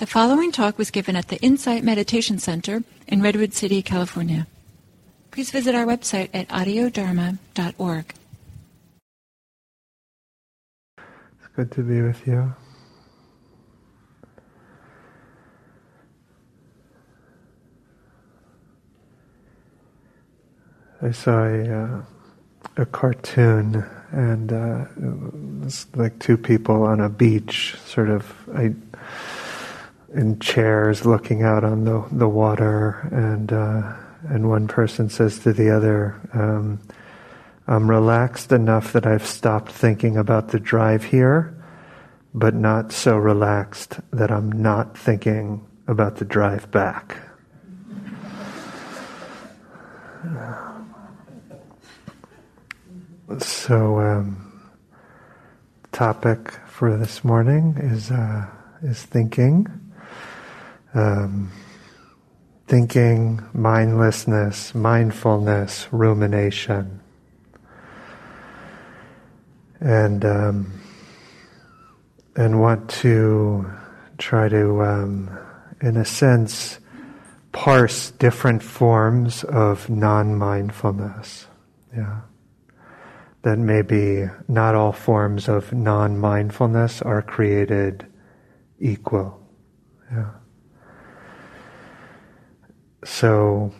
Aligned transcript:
The 0.00 0.06
following 0.06 0.50
talk 0.50 0.78
was 0.78 0.90
given 0.90 1.14
at 1.14 1.28
the 1.28 1.36
Insight 1.42 1.84
Meditation 1.84 2.38
Center 2.38 2.82
in 3.06 3.20
Redwood 3.20 3.52
City, 3.52 3.82
California. 3.82 4.46
Please 5.30 5.50
visit 5.50 5.74
our 5.74 5.84
website 5.84 6.30
at 6.32 6.48
audiodharma.org. 6.48 8.14
It's 10.96 11.48
good 11.54 11.70
to 11.72 11.82
be 11.82 12.00
with 12.00 12.26
you. 12.26 12.54
I 21.02 21.10
saw 21.10 21.44
a, 21.44 21.68
uh, 21.68 22.02
a 22.78 22.86
cartoon, 22.86 23.84
and 24.12 24.50
uh, 24.50 24.86
it 24.96 25.62
was 25.62 25.86
like 25.94 26.18
two 26.20 26.38
people 26.38 26.84
on 26.84 27.00
a 27.00 27.10
beach, 27.10 27.76
sort 27.84 28.08
of. 28.08 28.34
I, 28.54 28.72
in 30.14 30.38
chairs 30.40 31.06
looking 31.06 31.42
out 31.42 31.64
on 31.64 31.84
the, 31.84 32.04
the 32.10 32.28
water, 32.28 33.08
and, 33.12 33.52
uh, 33.52 33.92
and 34.28 34.48
one 34.48 34.66
person 34.66 35.08
says 35.08 35.38
to 35.40 35.52
the 35.52 35.70
other, 35.70 36.20
um, 36.32 36.80
I'm 37.66 37.88
relaxed 37.88 38.50
enough 38.50 38.92
that 38.92 39.06
I've 39.06 39.26
stopped 39.26 39.70
thinking 39.70 40.16
about 40.16 40.48
the 40.48 40.58
drive 40.58 41.04
here, 41.04 41.56
but 42.34 42.54
not 42.54 42.92
so 42.92 43.16
relaxed 43.16 44.00
that 44.12 44.30
I'm 44.30 44.50
not 44.50 44.98
thinking 44.98 45.64
about 45.86 46.16
the 46.16 46.24
drive 46.24 46.70
back. 46.70 47.16
So, 53.38 54.00
um, 54.00 54.70
topic 55.92 56.52
for 56.66 56.96
this 56.96 57.24
morning 57.24 57.76
is 57.78 58.10
uh, 58.10 58.46
is 58.82 59.02
thinking 59.02 59.79
um, 60.94 61.50
thinking, 62.66 63.42
mindlessness, 63.52 64.74
mindfulness, 64.74 65.88
rumination. 65.90 67.00
And, 69.80 70.24
um, 70.24 70.80
and 72.36 72.60
want 72.60 72.88
to 72.90 73.70
try 74.18 74.48
to, 74.48 74.82
um, 74.82 75.38
in 75.80 75.96
a 75.96 76.04
sense, 76.04 76.78
parse 77.52 78.12
different 78.12 78.62
forms 78.62 79.42
of 79.44 79.90
non 79.90 80.36
mindfulness. 80.36 81.46
Yeah. 81.96 82.20
That 83.42 83.58
maybe 83.58 84.28
not 84.46 84.74
all 84.74 84.92
forms 84.92 85.48
of 85.48 85.72
non 85.72 86.18
mindfulness 86.18 87.02
are 87.02 87.22
created 87.22 88.06
equal. 88.78 89.40
Yeah. 90.12 90.30
So 93.04 93.72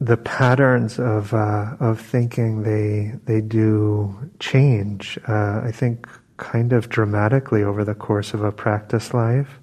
the 0.00 0.16
patterns 0.16 0.98
of 0.98 1.32
uh, 1.32 1.76
of 1.80 2.00
thinking 2.00 2.62
they 2.62 3.18
they 3.24 3.40
do 3.40 4.30
change. 4.38 5.18
Uh, 5.28 5.60
I 5.64 5.70
think 5.72 6.08
kind 6.36 6.72
of 6.72 6.88
dramatically 6.88 7.62
over 7.62 7.84
the 7.84 7.94
course 7.94 8.34
of 8.34 8.42
a 8.42 8.52
practice 8.52 9.14
life. 9.14 9.60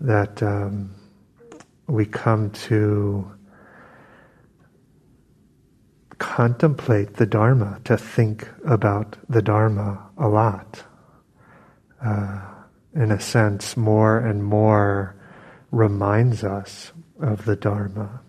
That 0.00 0.42
um, 0.42 0.94
we 1.86 2.06
come 2.06 2.50
to 2.50 3.30
contemplate 6.18 7.14
the 7.14 7.26
Dharma, 7.26 7.80
to 7.84 7.96
think 7.96 8.48
about 8.64 9.16
the 9.28 9.42
Dharma 9.42 10.10
a 10.16 10.28
lot. 10.28 10.82
Uh, 12.04 12.40
in 12.94 13.10
a 13.10 13.20
sense, 13.20 13.76
more 13.76 14.18
and 14.18 14.42
more 14.44 15.19
reminds 15.70 16.44
us 16.44 16.92
of 17.20 17.44
the 17.44 17.56
Dharma. 17.56 18.20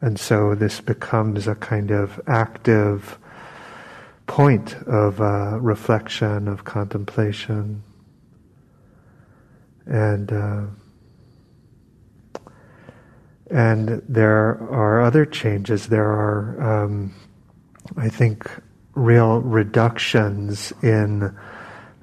And 0.00 0.18
so 0.18 0.54
this 0.54 0.80
becomes 0.80 1.48
a 1.48 1.54
kind 1.56 1.90
of 1.90 2.20
active 2.26 3.18
point 4.26 4.74
of 4.86 5.20
uh, 5.20 5.58
reflection, 5.60 6.46
of 6.46 6.64
contemplation. 6.64 7.82
And, 9.86 10.32
uh, 10.32 10.66
and 13.50 14.02
there 14.08 14.60
are 14.70 15.00
other 15.00 15.24
changes. 15.24 15.88
There 15.88 16.06
are, 16.06 16.84
um, 16.84 17.14
I 17.96 18.08
think, 18.08 18.48
real 18.94 19.40
reductions 19.40 20.72
in 20.82 21.36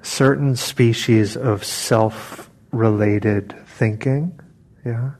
certain 0.02 0.56
species 0.56 1.36
of 1.36 1.64
self 1.64 2.50
related 2.72 3.54
thinking, 3.76 4.40
yeah? 4.84 5.10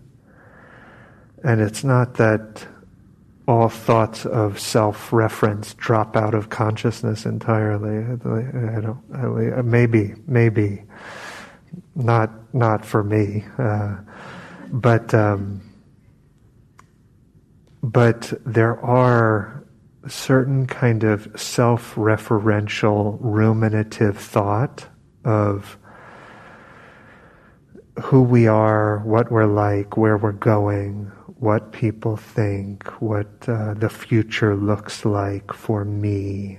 And 1.45 1.61
it's 1.61 1.85
not 1.85 2.15
that 2.15 2.67
all 3.47 3.69
thoughts 3.69 4.27
of 4.27 4.59
self-reference 4.59 5.75
drop 5.75 6.17
out 6.17 6.35
of 6.35 6.49
consciousness 6.49 7.27
entirely. 7.27 7.99
I 7.99 8.81
don't. 8.81 9.03
I, 9.15 9.63
maybe, 9.63 10.15
maybe, 10.27 10.83
not 11.95 12.31
not 12.55 12.85
for 12.85 13.05
me, 13.05 13.45
uh, 13.59 13.99
but 14.73 15.15
um, 15.15 15.61
but 17.83 18.33
there 18.45 18.81
are 18.85 19.63
certain 20.09 20.67
kind 20.67 21.05
of 21.05 21.29
self-referential 21.37 23.19
ruminative 23.21 24.17
thought 24.17 24.87
of 25.25 25.77
who 28.03 28.23
we 28.23 28.47
are, 28.47 28.99
what 29.01 29.31
we're 29.31 29.47
like, 29.47 29.97
where 29.97 30.19
we're 30.19 30.33
going, 30.33 31.11
what 31.39 31.73
people 31.73 32.17
think, 32.17 32.85
what 33.01 33.49
uh, 33.49 33.75
the 33.75 33.89
future 33.89 34.55
looks 34.55 35.05
like 35.05 35.53
for 35.53 35.85
me, 35.85 36.59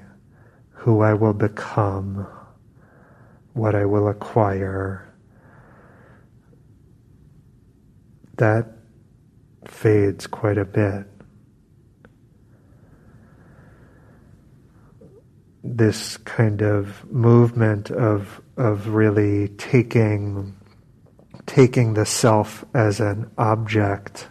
who 0.71 1.01
I 1.01 1.13
will 1.13 1.33
become, 1.33 2.27
what 3.53 3.75
I 3.75 3.85
will 3.85 4.07
acquire. 4.07 5.03
That 8.37 8.67
fades 9.65 10.27
quite 10.27 10.57
a 10.57 10.65
bit. 10.65 11.05
This 15.63 16.17
kind 16.17 16.61
of 16.61 17.11
movement 17.11 17.91
of 17.91 18.41
of 18.55 18.87
really 18.87 19.49
taking 19.49 20.56
taking 21.47 21.95
the 21.95 22.05
self 22.05 22.63
as 22.75 22.99
an 22.99 23.31
object 23.37 24.27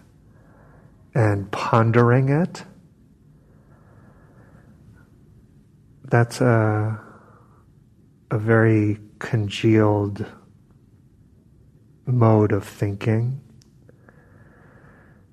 and 1.14 1.50
pondering 1.50 2.28
it, 2.28 2.62
that's 6.04 6.40
a, 6.40 7.00
a 8.30 8.38
very 8.38 9.00
congealed 9.18 10.24
mode 12.04 12.52
of 12.52 12.64
thinking. 12.64 13.40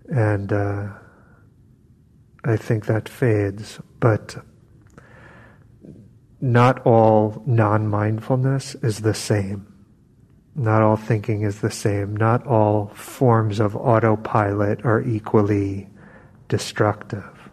And 0.09 0.51
uh, 0.51 0.88
I 2.44 2.57
think 2.57 2.85
that 2.88 3.07
fades, 3.07 3.79
but 4.00 4.38
not 6.41 6.85
all 6.85 7.44
non 7.45 7.88
mindfulness 7.88 8.75
is 8.75 9.01
the 9.01 9.13
same. 9.13 9.72
Not 10.56 10.84
all 10.84 10.97
thinking 10.97 11.41
is 11.41 11.62
the 11.62 11.72
same. 11.72 12.16
Not 12.16 12.46
all 12.46 12.91
forms 12.94 13.59
of 13.59 13.75
autopilot 13.75 14.86
are 14.86 15.02
equally 15.02 15.90
destructive. 16.47 17.50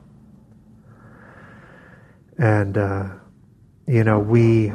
And, 2.37 2.77
uh, 2.77 3.09
you 3.87 4.05
know, 4.05 4.19
we. 4.19 4.73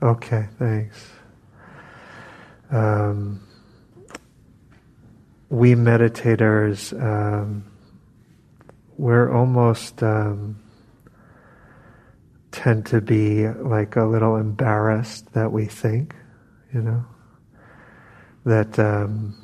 Okay, 0.00 0.48
thanks. 0.58 1.10
Um, 2.70 3.40
we 5.48 5.74
meditators, 5.74 6.92
um, 7.00 7.64
we're 8.96 9.32
almost. 9.32 10.02
Um, 10.02 10.61
tend 12.52 12.86
to 12.86 13.00
be 13.00 13.48
like 13.48 13.96
a 13.96 14.04
little 14.04 14.36
embarrassed 14.36 15.32
that 15.32 15.50
we 15.50 15.66
think, 15.66 16.14
you 16.72 16.82
know, 16.82 17.04
that 18.44 18.78
um, 18.78 19.34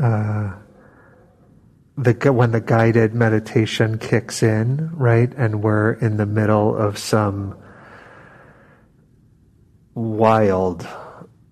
uh, 0.00 0.52
the 1.96 2.32
when 2.32 2.52
the 2.52 2.60
guided 2.60 3.14
meditation 3.14 3.98
kicks 3.98 4.42
in, 4.42 4.90
right, 4.92 5.32
and 5.36 5.62
we're 5.62 5.92
in 5.94 6.16
the 6.16 6.26
middle 6.26 6.76
of 6.76 6.96
some 6.96 7.58
wild 9.94 10.86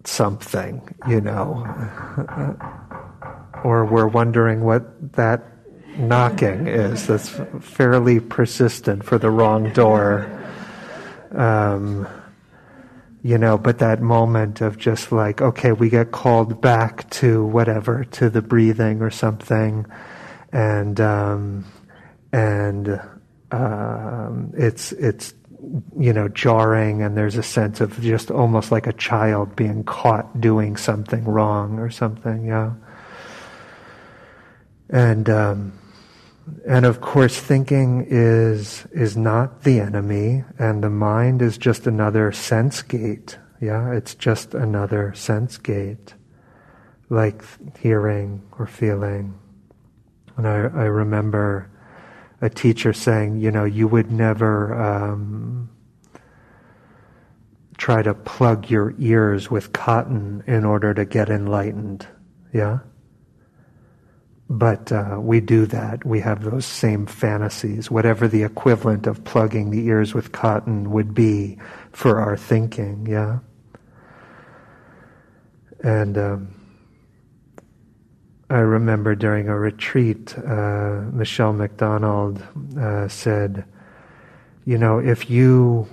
something, 0.04 0.94
you 1.08 1.20
know, 1.20 1.64
or 3.64 3.84
we're 3.84 4.06
wondering 4.06 4.62
what 4.62 5.12
that 5.14 5.42
knocking 5.98 6.66
is 6.66 7.06
that's 7.06 7.28
fairly 7.60 8.20
persistent 8.20 9.04
for 9.04 9.18
the 9.18 9.30
wrong 9.30 9.72
door. 9.72 10.30
Um, 11.32 12.06
you 13.22 13.38
know, 13.38 13.58
but 13.58 13.80
that 13.80 14.00
moment 14.00 14.60
of 14.60 14.78
just 14.78 15.10
like, 15.10 15.42
okay, 15.42 15.72
we 15.72 15.90
get 15.90 16.12
called 16.12 16.60
back 16.60 17.10
to 17.10 17.44
whatever, 17.44 18.04
to 18.04 18.30
the 18.30 18.40
breathing 18.40 19.02
or 19.02 19.10
something, 19.10 19.84
and 20.52 21.00
um, 21.00 21.64
and 22.32 23.00
um, 23.50 24.52
it's 24.56 24.92
it's 24.92 25.34
you 25.98 26.12
know 26.12 26.28
jarring, 26.28 27.02
and 27.02 27.16
there's 27.16 27.36
a 27.36 27.42
sense 27.42 27.80
of 27.80 28.00
just 28.00 28.30
almost 28.30 28.70
like 28.70 28.86
a 28.86 28.92
child 28.92 29.56
being 29.56 29.82
caught 29.82 30.40
doing 30.40 30.76
something 30.76 31.24
wrong 31.24 31.80
or 31.80 31.90
something, 31.90 32.46
yeah. 32.46 32.74
And 34.88 35.28
um, 35.28 35.72
and 36.66 36.86
of 36.86 37.00
course, 37.00 37.38
thinking 37.38 38.06
is 38.08 38.86
is 38.92 39.16
not 39.16 39.62
the 39.62 39.80
enemy, 39.80 40.44
and 40.58 40.82
the 40.82 40.90
mind 40.90 41.42
is 41.42 41.58
just 41.58 41.86
another 41.86 42.32
sense 42.32 42.82
gate. 42.82 43.38
Yeah, 43.60 43.92
it's 43.92 44.14
just 44.14 44.54
another 44.54 45.12
sense 45.14 45.58
gate, 45.58 46.14
like 47.08 47.42
hearing 47.78 48.42
or 48.58 48.66
feeling. 48.66 49.38
And 50.36 50.46
I, 50.46 50.56
I 50.56 50.84
remember 50.84 51.70
a 52.40 52.50
teacher 52.50 52.92
saying, 52.92 53.40
you 53.40 53.50
know, 53.50 53.64
you 53.64 53.88
would 53.88 54.12
never 54.12 54.74
um, 54.74 55.70
try 57.78 58.02
to 58.02 58.14
plug 58.14 58.70
your 58.70 58.94
ears 58.98 59.50
with 59.50 59.72
cotton 59.72 60.44
in 60.46 60.64
order 60.64 60.92
to 60.94 61.04
get 61.04 61.30
enlightened. 61.30 62.06
Yeah? 62.52 62.80
But 64.48 64.92
uh, 64.92 65.18
we 65.20 65.40
do 65.40 65.66
that. 65.66 66.04
We 66.04 66.20
have 66.20 66.44
those 66.44 66.64
same 66.64 67.06
fantasies, 67.06 67.90
whatever 67.90 68.28
the 68.28 68.44
equivalent 68.44 69.06
of 69.08 69.24
plugging 69.24 69.70
the 69.70 69.86
ears 69.86 70.14
with 70.14 70.30
cotton 70.30 70.92
would 70.92 71.14
be 71.14 71.58
for 71.90 72.20
our 72.20 72.36
thinking, 72.36 73.06
yeah? 73.06 73.40
And 75.82 76.16
um, 76.16 76.54
I 78.48 78.58
remember 78.58 79.16
during 79.16 79.48
a 79.48 79.58
retreat, 79.58 80.36
uh, 80.38 81.02
Michele 81.12 81.52
McDonald 81.52 82.40
uh, 82.78 83.08
said, 83.08 83.64
You 84.64 84.78
know, 84.78 85.00
if 85.00 85.28
you 85.28 85.88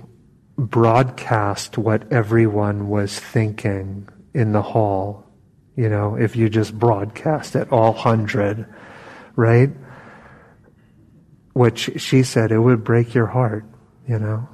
broadcast 0.56 1.76
what 1.76 2.12
everyone 2.12 2.88
was 2.88 3.18
thinking 3.18 4.08
in 4.32 4.52
the 4.52 4.62
hall, 4.62 5.23
you 5.76 5.88
know, 5.88 6.16
if 6.16 6.36
you 6.36 6.48
just 6.48 6.78
broadcast 6.78 7.56
it, 7.56 7.70
all 7.72 7.92
hundred, 7.92 8.66
right? 9.36 9.70
Which 11.52 12.00
she 12.00 12.22
said, 12.22 12.52
it 12.52 12.58
would 12.58 12.84
break 12.84 13.14
your 13.14 13.26
heart, 13.26 13.64
you 14.08 14.18
know? 14.18 14.48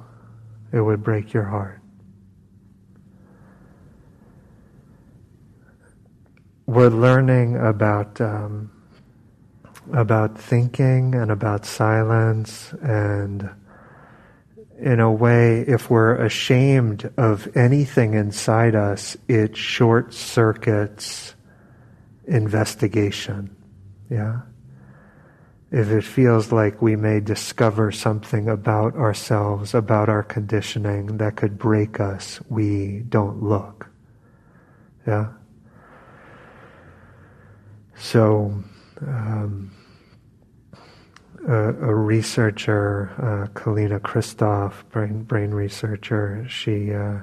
It 0.71 0.81
would 0.81 1.03
break 1.03 1.33
your 1.33 1.43
heart. 1.43 1.81
We're 6.65 6.89
learning 6.89 7.57
about 7.57 8.21
um, 8.21 8.71
about 9.91 10.39
thinking 10.39 11.15
and 11.15 11.29
about 11.29 11.65
silence 11.65 12.73
and 12.81 13.49
in 14.81 14.99
a 14.99 15.11
way, 15.11 15.61
if 15.61 15.91
we're 15.91 16.15
ashamed 16.15 17.11
of 17.15 17.55
anything 17.55 18.15
inside 18.15 18.73
us, 18.73 19.15
it 19.27 19.55
short 19.55 20.11
circuits 20.11 21.35
investigation. 22.25 23.55
Yeah? 24.09 24.41
If 25.71 25.89
it 25.89 26.03
feels 26.03 26.51
like 26.51 26.81
we 26.81 26.95
may 26.95 27.19
discover 27.19 27.91
something 27.91 28.49
about 28.49 28.95
ourselves, 28.95 29.75
about 29.75 30.09
our 30.09 30.23
conditioning 30.23 31.17
that 31.17 31.35
could 31.35 31.59
break 31.59 31.99
us, 31.99 32.41
we 32.49 33.03
don't 33.07 33.43
look. 33.43 33.87
Yeah? 35.05 35.27
So, 37.95 38.63
um, 39.01 39.71
a, 41.47 41.69
a 41.69 41.95
researcher, 41.95 43.11
uh, 43.17 43.59
Kalina 43.59 43.99
Christoff, 43.99 44.87
brain 44.89 45.23
brain 45.23 45.51
researcher. 45.51 46.45
She 46.47 46.93
uh, 46.93 47.19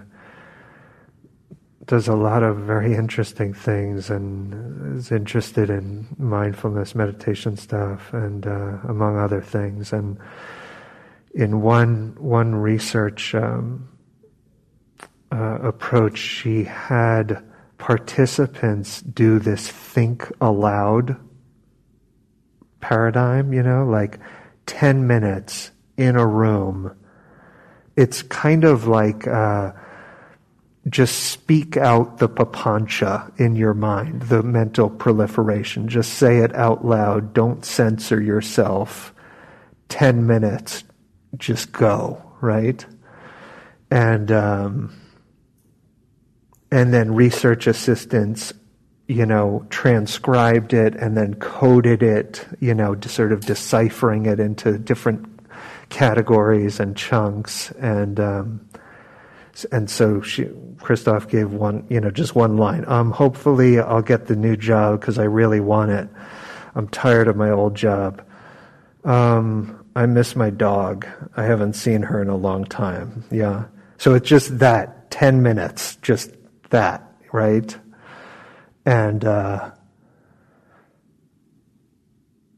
does 1.86 2.08
a 2.08 2.14
lot 2.14 2.42
of 2.42 2.58
very 2.58 2.94
interesting 2.94 3.54
things 3.54 4.10
and 4.10 4.96
is 4.96 5.10
interested 5.10 5.70
in 5.70 6.06
mindfulness 6.18 6.94
meditation 6.94 7.56
stuff 7.56 8.12
and 8.12 8.46
uh, 8.46 8.78
among 8.88 9.18
other 9.18 9.40
things. 9.40 9.92
And 9.92 10.18
in 11.34 11.62
one 11.62 12.14
one 12.18 12.54
research 12.54 13.34
um, 13.34 13.88
uh, 15.30 15.58
approach, 15.62 16.18
she 16.18 16.64
had 16.64 17.44
participants 17.78 19.00
do 19.02 19.38
this 19.38 19.68
think 19.68 20.30
aloud 20.40 21.16
paradigm, 22.80 23.52
you 23.52 23.62
know, 23.62 23.84
like 23.84 24.18
10 24.66 25.06
minutes 25.06 25.70
in 25.96 26.16
a 26.16 26.26
room. 26.26 26.94
It's 27.96 28.22
kind 28.22 28.64
of 28.64 28.86
like 28.86 29.26
uh, 29.26 29.72
just 30.88 31.30
speak 31.30 31.76
out 31.76 32.18
the 32.18 32.28
papancha 32.28 33.38
in 33.38 33.56
your 33.56 33.74
mind, 33.74 34.22
the 34.22 34.42
mental 34.42 34.88
proliferation. 34.88 35.88
Just 35.88 36.14
say 36.14 36.38
it 36.38 36.54
out 36.54 36.84
loud. 36.84 37.34
Don't 37.34 37.64
censor 37.64 38.20
yourself. 38.20 39.12
10 39.88 40.26
minutes, 40.26 40.84
just 41.36 41.72
go, 41.72 42.22
right? 42.40 42.84
And, 43.90 44.30
um, 44.30 45.00
and 46.70 46.92
then 46.92 47.14
research 47.14 47.66
assistants 47.66 48.52
you 49.08 49.24
know, 49.24 49.66
transcribed 49.70 50.74
it 50.74 50.94
and 50.94 51.16
then 51.16 51.34
coded 51.36 52.02
it, 52.02 52.46
you 52.60 52.74
know, 52.74 52.94
sort 53.00 53.32
of 53.32 53.46
deciphering 53.46 54.26
it 54.26 54.38
into 54.38 54.78
different 54.78 55.26
categories 55.88 56.78
and 56.78 56.94
chunks. 56.94 57.70
And, 57.72 58.20
um, 58.20 58.68
and 59.72 59.88
so 59.88 60.20
she, 60.20 60.44
Christoff 60.76 61.28
gave 61.28 61.52
one, 61.52 61.86
you 61.88 62.00
know, 62.00 62.10
just 62.10 62.34
one 62.34 62.58
line. 62.58 62.84
Um, 62.86 63.10
hopefully 63.10 63.80
I'll 63.80 64.02
get 64.02 64.26
the 64.26 64.36
new 64.36 64.56
job 64.56 65.00
because 65.00 65.18
I 65.18 65.24
really 65.24 65.60
want 65.60 65.90
it. 65.90 66.08
I'm 66.74 66.86
tired 66.88 67.28
of 67.28 67.36
my 67.36 67.50
old 67.50 67.74
job. 67.74 68.22
Um, 69.04 69.86
I 69.96 70.04
miss 70.04 70.36
my 70.36 70.50
dog. 70.50 71.06
I 71.34 71.44
haven't 71.44 71.72
seen 71.72 72.02
her 72.02 72.20
in 72.20 72.28
a 72.28 72.36
long 72.36 72.66
time. 72.66 73.24
Yeah. 73.30 73.64
So 73.96 74.14
it's 74.14 74.28
just 74.28 74.58
that 74.58 75.10
10 75.10 75.42
minutes, 75.42 75.96
just 76.02 76.30
that, 76.68 77.10
right? 77.32 77.74
And 78.88 79.22
uh, 79.22 79.70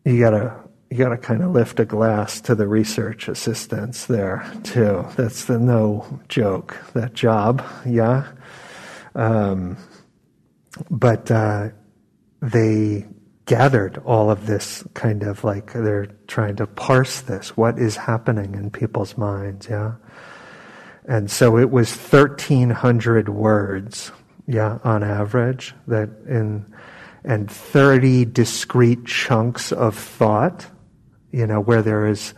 you 0.04 0.20
gotta 0.20 0.62
you 0.88 0.96
gotta 0.96 1.18
kind 1.18 1.42
of 1.42 1.50
lift 1.50 1.80
a 1.80 1.84
glass 1.84 2.40
to 2.42 2.54
the 2.54 2.68
research 2.68 3.26
assistants 3.26 4.06
there 4.06 4.48
too. 4.62 5.04
That's 5.16 5.46
the 5.46 5.58
no 5.58 6.20
joke. 6.28 6.76
That 6.94 7.14
job, 7.14 7.66
yeah. 7.84 8.30
Um, 9.16 9.76
but 10.88 11.32
uh, 11.32 11.70
they 12.40 13.08
gathered 13.46 13.98
all 14.04 14.30
of 14.30 14.46
this 14.46 14.84
kind 14.94 15.24
of 15.24 15.42
like 15.42 15.72
they're 15.72 16.06
trying 16.28 16.54
to 16.56 16.66
parse 16.68 17.22
this. 17.22 17.56
What 17.56 17.76
is 17.80 17.96
happening 17.96 18.54
in 18.54 18.70
people's 18.70 19.18
minds, 19.18 19.68
yeah. 19.68 19.94
And 21.06 21.28
so 21.28 21.58
it 21.58 21.72
was 21.72 21.90
1,300 21.90 23.28
words 23.30 24.12
yeah, 24.50 24.78
on 24.82 25.02
average, 25.04 25.74
that 25.86 26.10
in 26.26 26.66
and 27.22 27.50
30 27.50 28.24
discrete 28.24 29.04
chunks 29.04 29.72
of 29.72 29.94
thought, 29.94 30.66
you 31.30 31.46
know, 31.46 31.60
where 31.60 31.82
there 31.82 32.06
is 32.06 32.34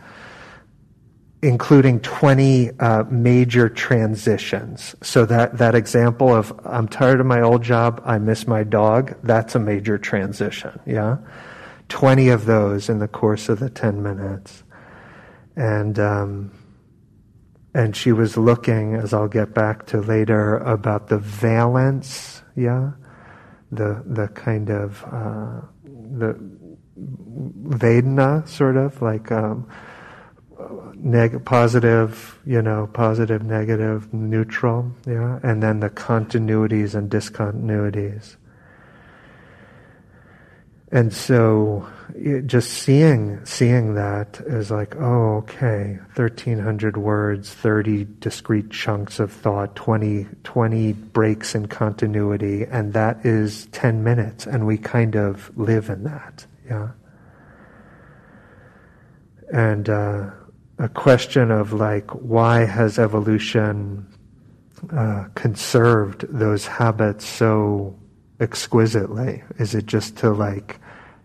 including 1.41 1.99
20 2.01 2.71
uh, 2.79 3.03
major 3.09 3.67
transitions. 3.67 4.95
So 5.01 5.25
that, 5.25 5.57
that 5.57 5.75
example 5.75 6.33
of 6.33 6.57
I'm 6.65 6.87
tired 6.87 7.19
of 7.19 7.25
my 7.25 7.41
old 7.41 7.63
job, 7.63 8.01
I 8.05 8.17
miss 8.17 8.47
my 8.47 8.63
dog, 8.63 9.17
that's 9.23 9.55
a 9.55 9.59
major 9.59 9.97
transition, 9.97 10.79
yeah? 10.85 11.17
20 11.89 12.29
of 12.29 12.45
those 12.45 12.89
in 12.89 12.99
the 12.99 13.07
course 13.07 13.49
of 13.49 13.59
the 13.59 13.69
10 13.69 14.03
minutes. 14.03 14.63
And, 15.55 15.99
um, 15.99 16.51
and 17.73 17.95
she 17.95 18.11
was 18.11 18.37
looking, 18.37 18.95
as 18.95 19.13
I'll 19.13 19.27
get 19.27 19.53
back 19.53 19.87
to 19.87 19.99
later, 19.99 20.57
about 20.57 21.07
the 21.07 21.17
valence, 21.17 22.43
yeah, 22.55 22.91
the 23.71 24.03
the 24.05 24.27
kind 24.29 24.69
of 24.69 25.03
uh, 25.05 25.61
the 25.83 26.39
Vedana, 26.95 28.47
sort 28.47 28.77
of 28.77 29.01
like 29.01 29.31
um, 29.31 29.67
neg- 30.95 31.43
positive, 31.45 32.39
you 32.45 32.61
know, 32.61 32.87
positive, 32.93 33.43
negative, 33.43 34.13
neutral, 34.13 34.91
yeah, 35.07 35.39
and 35.43 35.63
then 35.63 35.79
the 35.79 35.89
continuities 35.89 36.93
and 36.93 37.09
discontinuities. 37.09 38.35
And 40.93 41.11
so 41.11 41.91
it, 42.13 42.45
just 42.45 42.69
seeing 42.69 43.43
seeing 43.47 43.95
that 43.95 44.39
is 44.45 44.69
like, 44.69 44.95
oh, 44.95 45.37
okay, 45.37 45.97
thirteen 46.13 46.59
hundred 46.59 46.97
words, 46.97 47.51
thirty 47.51 48.05
discrete 48.19 48.69
chunks 48.69 49.19
of 49.19 49.31
thought, 49.31 49.75
20, 49.75 50.27
20 50.43 50.93
breaks 50.93 51.55
in 51.55 51.65
continuity, 51.65 52.65
and 52.65 52.93
that 52.93 53.25
is 53.25 53.65
ten 53.71 54.03
minutes, 54.03 54.45
and 54.45 54.67
we 54.67 54.77
kind 54.77 55.15
of 55.15 55.51
live 55.57 55.89
in 55.89 56.03
that, 56.03 56.45
yeah. 56.67 56.89
And 59.51 59.89
uh, 59.89 60.29
a 60.77 60.89
question 60.89 61.49
of 61.49 61.73
like, 61.73 62.11
why 62.11 62.65
has 62.65 62.99
evolution 62.99 64.07
uh, 64.95 65.25
conserved 65.33 66.27
those 66.29 66.67
habits 66.67 67.25
so 67.25 67.97
exquisitely? 68.39 69.43
Is 69.57 69.73
it 69.73 69.87
just 69.87 70.17
to 70.17 70.31
like 70.31 70.79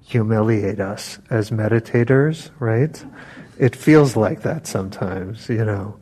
humiliate 0.08 0.80
us 0.80 1.18
as 1.28 1.50
meditators, 1.50 2.50
right? 2.58 3.04
It 3.58 3.76
feels 3.76 4.16
like 4.16 4.40
that 4.42 4.66
sometimes, 4.66 5.50
you 5.50 5.66
know. 5.66 5.98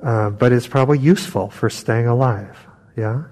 Uh, 0.00 0.30
but 0.30 0.52
it's 0.52 0.68
probably 0.68 1.00
useful 1.00 1.50
for 1.50 1.68
staying 1.68 2.06
alive, 2.06 2.56
yeah? 2.96 3.24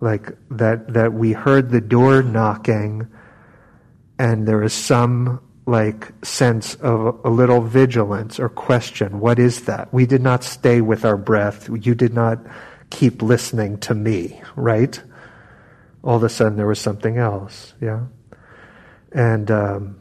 Like 0.00 0.36
that, 0.50 0.92
that 0.92 1.14
we 1.14 1.32
heard 1.32 1.70
the 1.70 1.80
door 1.80 2.22
knocking 2.22 3.08
and 4.18 4.46
there 4.46 4.62
is 4.62 4.74
some 4.74 5.40
like 5.64 6.12
sense 6.22 6.74
of 6.74 7.18
a 7.24 7.30
little 7.30 7.62
vigilance 7.62 8.38
or 8.38 8.50
question. 8.50 9.18
What 9.18 9.38
is 9.38 9.62
that? 9.62 9.94
We 9.94 10.04
did 10.04 10.20
not 10.20 10.44
stay 10.44 10.82
with 10.82 11.06
our 11.06 11.16
breath. 11.16 11.70
You 11.70 11.94
did 11.94 12.12
not 12.12 12.38
keep 12.90 13.22
listening 13.22 13.78
to 13.78 13.94
me, 13.94 14.42
right? 14.56 15.00
All 16.04 16.16
of 16.16 16.22
a 16.22 16.28
sudden 16.28 16.58
there 16.58 16.66
was 16.66 16.80
something 16.80 17.16
else, 17.16 17.72
yeah? 17.80 18.04
And 19.12 19.50
um, 19.50 19.96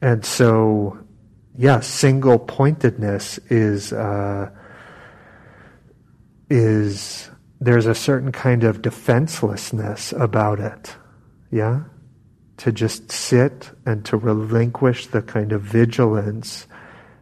and 0.00 0.24
so 0.24 0.98
yeah, 1.56 1.80
single 1.80 2.38
pointedness 2.38 3.38
is 3.50 3.92
uh, 3.92 4.50
is 6.48 7.30
there's 7.60 7.86
a 7.86 7.94
certain 7.94 8.30
kind 8.32 8.64
of 8.64 8.80
defenselessness 8.82 10.12
about 10.12 10.60
it, 10.60 10.94
yeah, 11.50 11.82
to 12.58 12.70
just 12.70 13.10
sit 13.10 13.70
and 13.84 14.04
to 14.04 14.16
relinquish 14.16 15.08
the 15.08 15.22
kind 15.22 15.52
of 15.52 15.62
vigilance 15.62 16.66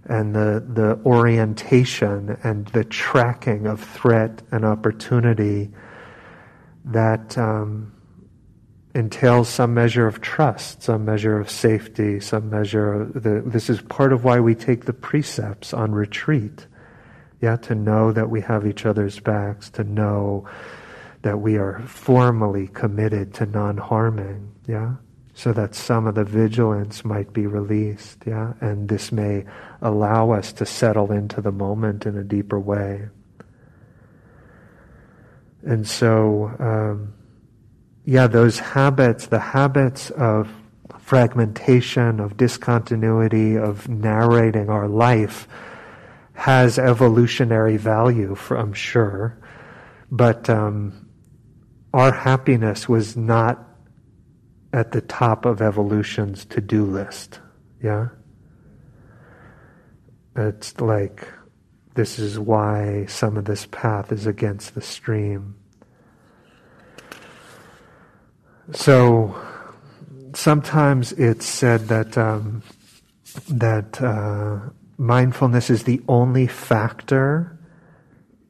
and 0.05 0.35
the 0.35 0.65
the 0.69 1.01
orientation 1.07 2.39
and 2.45 2.67
the 2.69 2.85
tracking 2.85 3.67
of 3.67 3.83
threat 3.83 4.43
and 4.53 4.65
opportunity 4.65 5.71
that. 6.85 7.37
Um, 7.39 7.96
entails 8.97 9.49
some 9.49 9.75
measure 9.75 10.07
of 10.07 10.23
trust, 10.23 10.83
some 10.83 11.05
measure 11.05 11.39
of 11.39 11.51
safety, 11.51 12.19
some 12.19 12.49
measure 12.49 13.03
of 13.03 13.23
the, 13.23 13.43
this 13.45 13.69
is 13.69 13.83
part 13.83 14.13
of 14.13 14.25
why 14.25 14.41
we 14.41 14.55
take 14.55 14.87
the 14.87 14.93
precepts 14.93 15.75
on 15.75 15.93
retreat. 15.93 16.67
Yeah, 17.43 17.57
to 17.57 17.75
know 17.75 18.13
that 18.13 18.31
we 18.31 18.41
have 18.41 18.67
each 18.67 18.87
other's 18.87 19.21
backs, 19.21 19.69
to 19.71 19.85
know 19.85 20.49
that 21.21 21.41
we 21.41 21.59
are 21.59 21.81
formally 21.81 22.69
committed 22.69 23.35
to 23.35 23.45
non-harming, 23.45 24.53
yeah? 24.67 24.95
So 25.35 25.53
that 25.53 25.75
some 25.75 26.07
of 26.07 26.15
the 26.15 26.25
vigilance 26.25 27.05
might 27.05 27.35
be 27.35 27.47
released, 27.47 28.23
yeah? 28.27 28.55
And 28.63 28.89
this 28.89 29.13
may 29.13 29.45
allow 29.83 30.31
us 30.31 30.55
to 30.55 30.65
settle 30.65 31.13
into 31.13 31.43
the 31.43 31.53
moment 31.53 32.07
in 32.07 32.17
a 32.17 32.25
deeper 32.25 32.59
way. 32.59 33.11
And 35.63 35.87
so, 35.87 36.55
um, 36.59 37.13
yeah, 38.07 38.29
those 38.29 38.61
habits, 38.61 39.27
the 39.27 39.41
habits 39.41 40.11
of 40.11 40.49
fragmentation, 41.01 42.21
of 42.21 42.37
discontinuity, 42.37 43.57
of 43.57 43.89
narrating 43.89 44.71
our 44.71 44.87
life 44.87 45.49
has 46.35 46.79
evolutionary 46.79 47.77
value, 47.77 48.37
for, 48.37 48.57
I'm 48.57 48.73
sure. 48.73 49.37
But 50.09 50.49
um, 50.49 51.09
our 51.93 52.13
happiness 52.13 52.89
was 52.89 53.17
not 53.17 53.67
at 54.73 54.93
the 54.93 55.01
top 55.01 55.45
of 55.45 55.61
evolution's 55.61 56.45
to 56.45 56.61
do 56.61 56.85
list. 56.85 57.41
Yeah? 57.83 58.09
It's 60.37 60.81
like, 60.81 61.27
this 61.95 62.21
is 62.21 62.39
why 62.39 63.07
some 63.07 63.37
of 63.37 63.47
this 63.47 63.67
path 63.67 64.13
is 64.13 64.29
against 64.29 64.77
the 64.77 64.83
stream. 64.83 65.57
So 68.73 69.41
sometimes 70.35 71.13
it's 71.13 71.47
said 71.47 71.89
that 71.89 72.19
um, 72.19 72.63
that 73.49 74.03
uh, 74.03 74.71
mindfulness 74.99 75.71
is 75.71 75.85
the 75.85 76.03
only 76.09 76.47
factor 76.47 77.59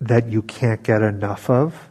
that 0.00 0.28
you 0.28 0.42
can't 0.42 0.82
get 0.82 1.02
enough 1.02 1.50
of. 1.50 1.88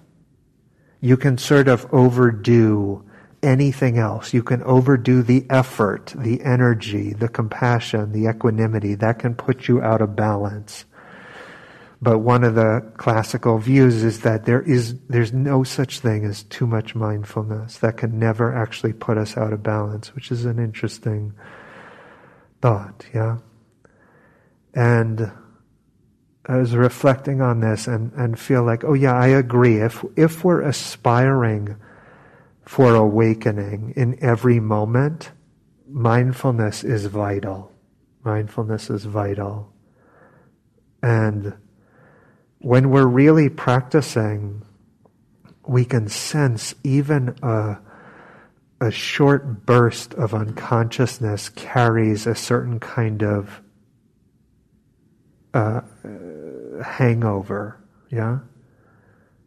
You 1.02 1.18
can 1.18 1.38
sort 1.38 1.68
of 1.68 1.92
overdo 1.94 3.04
anything 3.44 3.98
else. 3.98 4.34
You 4.34 4.44
can 4.44 4.64
overdo 4.64 5.22
the 5.22 5.46
effort, 5.50 6.14
the 6.16 6.42
energy, 6.44 7.14
the 7.14 7.28
compassion, 7.28 8.12
the 8.12 8.30
equanimity. 8.30 8.96
That 8.96 9.20
can 9.20 9.36
put 9.36 9.68
you 9.68 9.82
out 9.82 10.02
of 10.02 10.16
balance. 10.16 10.86
But 12.02 12.20
one 12.20 12.44
of 12.44 12.56
the 12.56 12.92
classical 12.98 13.58
views 13.58 14.04
is 14.04 14.22
that 14.22 14.46
there 14.46 14.62
is 14.62 15.00
there's 15.08 15.34
no 15.34 15.64
such 15.64 16.00
thing 16.00 16.26
as 16.26 16.44
too 16.44 16.68
much 16.68 16.94
mindfulness 16.94 17.78
that 17.78 17.98
can 17.98 18.20
never 18.20 18.54
actually 18.54 18.94
put 18.94 19.18
us 19.18 19.38
out 19.38 19.54
of 19.54 19.64
balance, 19.64 20.14
which 20.14 20.32
is 20.32 20.46
an 20.46 20.60
interesting 20.60 21.34
thought, 22.62 23.06
yeah. 23.14 23.38
And 24.74 25.32
I 26.48 26.58
was 26.58 26.76
reflecting 26.76 27.42
on 27.42 27.62
this 27.62 27.88
and, 27.88 28.12
and 28.14 28.38
feel 28.38 28.64
like, 28.64 28.84
oh 28.84 28.94
yeah, 28.94 29.16
I 29.16 29.28
agree. 29.28 29.78
If 29.78 30.04
if 30.16 30.44
we're 30.44 30.62
aspiring 30.62 31.76
for 32.64 32.94
awakening 32.94 33.94
in 33.96 34.18
every 34.24 34.60
moment, 34.60 35.32
mindfulness 35.88 36.84
is 36.84 37.06
vital. 37.06 37.72
Mindfulness 38.24 38.90
is 38.90 39.06
vital. 39.06 39.72
And 41.02 41.54
when 42.66 42.90
we're 42.90 43.06
really 43.06 43.48
practicing, 43.48 44.64
we 45.68 45.86
can 45.86 46.08
sense 46.10 46.74
even 46.84 47.38
a, 47.44 47.78
a 48.82 48.90
short 48.90 49.68
burst 49.68 50.16
of 50.16 50.34
unconsciousness 50.34 51.50
carries 51.50 52.26
a 52.26 52.34
certain 52.34 52.80
kind 52.80 53.22
of 53.22 53.62
uh, 55.54 55.82
hangover. 56.84 57.80
Yeah? 58.10 58.40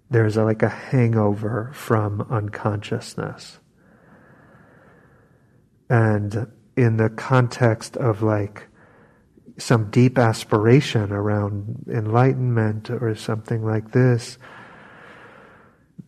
There's 0.08 0.36
a, 0.36 0.44
like 0.44 0.62
a 0.62 0.68
hangover 0.68 1.72
from 1.74 2.24
unconsciousness. 2.30 3.58
And 5.90 6.52
in 6.76 6.98
the 6.98 7.10
context 7.10 7.96
of 7.96 8.22
like 8.22 8.67
some 9.58 9.90
deep 9.90 10.18
aspiration 10.18 11.12
around 11.12 11.84
enlightenment 11.88 12.90
or 12.90 13.14
something 13.14 13.64
like 13.64 13.90
this, 13.92 14.38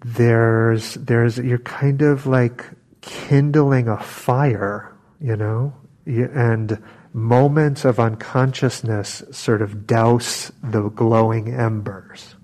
there's 0.04 0.94
there's 0.94 1.38
you're 1.38 1.58
kind 1.58 2.00
of 2.02 2.26
like 2.26 2.64
kindling 3.00 3.88
a 3.88 3.98
fire, 3.98 4.94
you 5.20 5.36
know, 5.36 5.74
and 6.06 6.82
moments 7.12 7.84
of 7.84 7.98
unconsciousness 7.98 9.22
sort 9.32 9.60
of 9.60 9.86
douse 9.86 10.52
the 10.62 10.88
glowing 10.90 11.52
embers. 11.52 12.36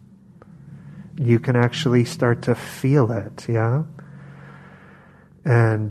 You 1.17 1.39
can 1.39 1.57
actually 1.57 2.05
start 2.05 2.43
to 2.43 2.55
feel 2.55 3.11
it, 3.11 3.49
yeah, 3.49 3.85
and 5.45 5.91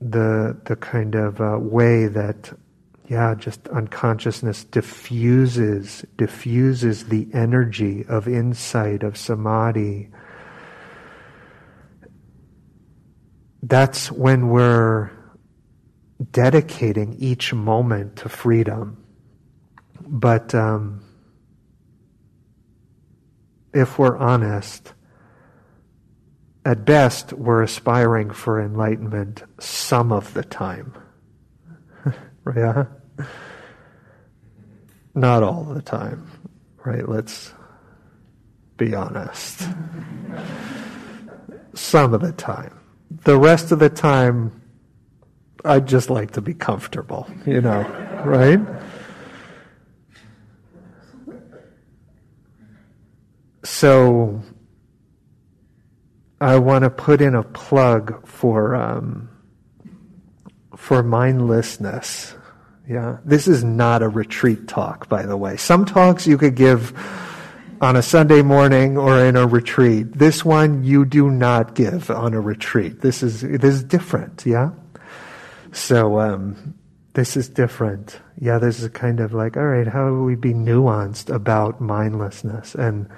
the 0.00 0.56
the 0.64 0.76
kind 0.76 1.14
of 1.14 1.40
uh, 1.40 1.58
way 1.60 2.06
that 2.06 2.52
yeah, 3.10 3.34
just 3.34 3.66
unconsciousness 3.66 4.62
diffuses, 4.62 6.04
diffuses 6.16 7.06
the 7.06 7.26
energy 7.34 8.04
of 8.08 8.28
insight, 8.28 9.02
of 9.02 9.16
samadhi. 9.16 10.10
That's 13.64 14.12
when 14.12 14.48
we're 14.48 15.10
dedicating 16.30 17.16
each 17.18 17.52
moment 17.52 18.14
to 18.18 18.28
freedom. 18.28 19.04
But 20.00 20.54
um, 20.54 21.02
if 23.74 23.98
we're 23.98 24.16
honest, 24.18 24.94
at 26.64 26.84
best, 26.84 27.32
we're 27.32 27.64
aspiring 27.64 28.30
for 28.30 28.60
enlightenment 28.60 29.42
some 29.58 30.12
of 30.12 30.32
the 30.32 30.44
time. 30.44 30.94
yeah? 32.54 32.84
Not 35.14 35.42
all 35.42 35.64
the 35.64 35.82
time, 35.82 36.30
right? 36.84 37.08
Let's 37.08 37.52
be 38.76 38.94
honest. 38.94 39.68
Some 41.74 42.14
of 42.14 42.20
the 42.20 42.32
time, 42.32 42.78
the 43.24 43.38
rest 43.38 43.72
of 43.72 43.78
the 43.78 43.90
time, 43.90 44.62
I'd 45.64 45.86
just 45.86 46.10
like 46.10 46.32
to 46.32 46.40
be 46.40 46.54
comfortable, 46.54 47.28
you 47.46 47.60
know, 47.60 47.82
right? 48.24 48.60
So, 53.62 54.42
I 56.40 56.56
want 56.56 56.84
to 56.84 56.90
put 56.90 57.20
in 57.20 57.34
a 57.34 57.42
plug 57.42 58.26
for 58.26 58.74
um, 58.74 59.28
for 60.74 61.02
mindlessness. 61.02 62.34
Yeah, 62.90 63.18
this 63.24 63.46
is 63.46 63.62
not 63.62 64.02
a 64.02 64.08
retreat 64.08 64.66
talk, 64.66 65.08
by 65.08 65.24
the 65.24 65.36
way. 65.36 65.56
Some 65.56 65.84
talks 65.84 66.26
you 66.26 66.36
could 66.36 66.56
give 66.56 66.92
on 67.80 67.94
a 67.94 68.02
Sunday 68.02 68.42
morning 68.42 68.98
or 68.98 69.24
in 69.24 69.36
a 69.36 69.46
retreat. 69.46 70.12
This 70.12 70.44
one 70.44 70.82
you 70.82 71.04
do 71.04 71.30
not 71.30 71.76
give 71.76 72.10
on 72.10 72.34
a 72.34 72.40
retreat. 72.40 73.00
This 73.00 73.22
is 73.22 73.42
this 73.42 73.74
is 73.74 73.84
different. 73.84 74.44
Yeah. 74.44 74.72
So 75.70 76.18
um, 76.18 76.74
this 77.12 77.36
is 77.36 77.48
different. 77.48 78.20
Yeah, 78.40 78.58
this 78.58 78.80
is 78.80 78.88
kind 78.88 79.20
of 79.20 79.32
like, 79.32 79.56
all 79.56 79.66
right, 79.66 79.86
how 79.86 80.08
do 80.08 80.24
we 80.24 80.34
be 80.34 80.52
nuanced 80.52 81.32
about 81.32 81.80
mindlessness 81.80 82.74
and 82.74 83.08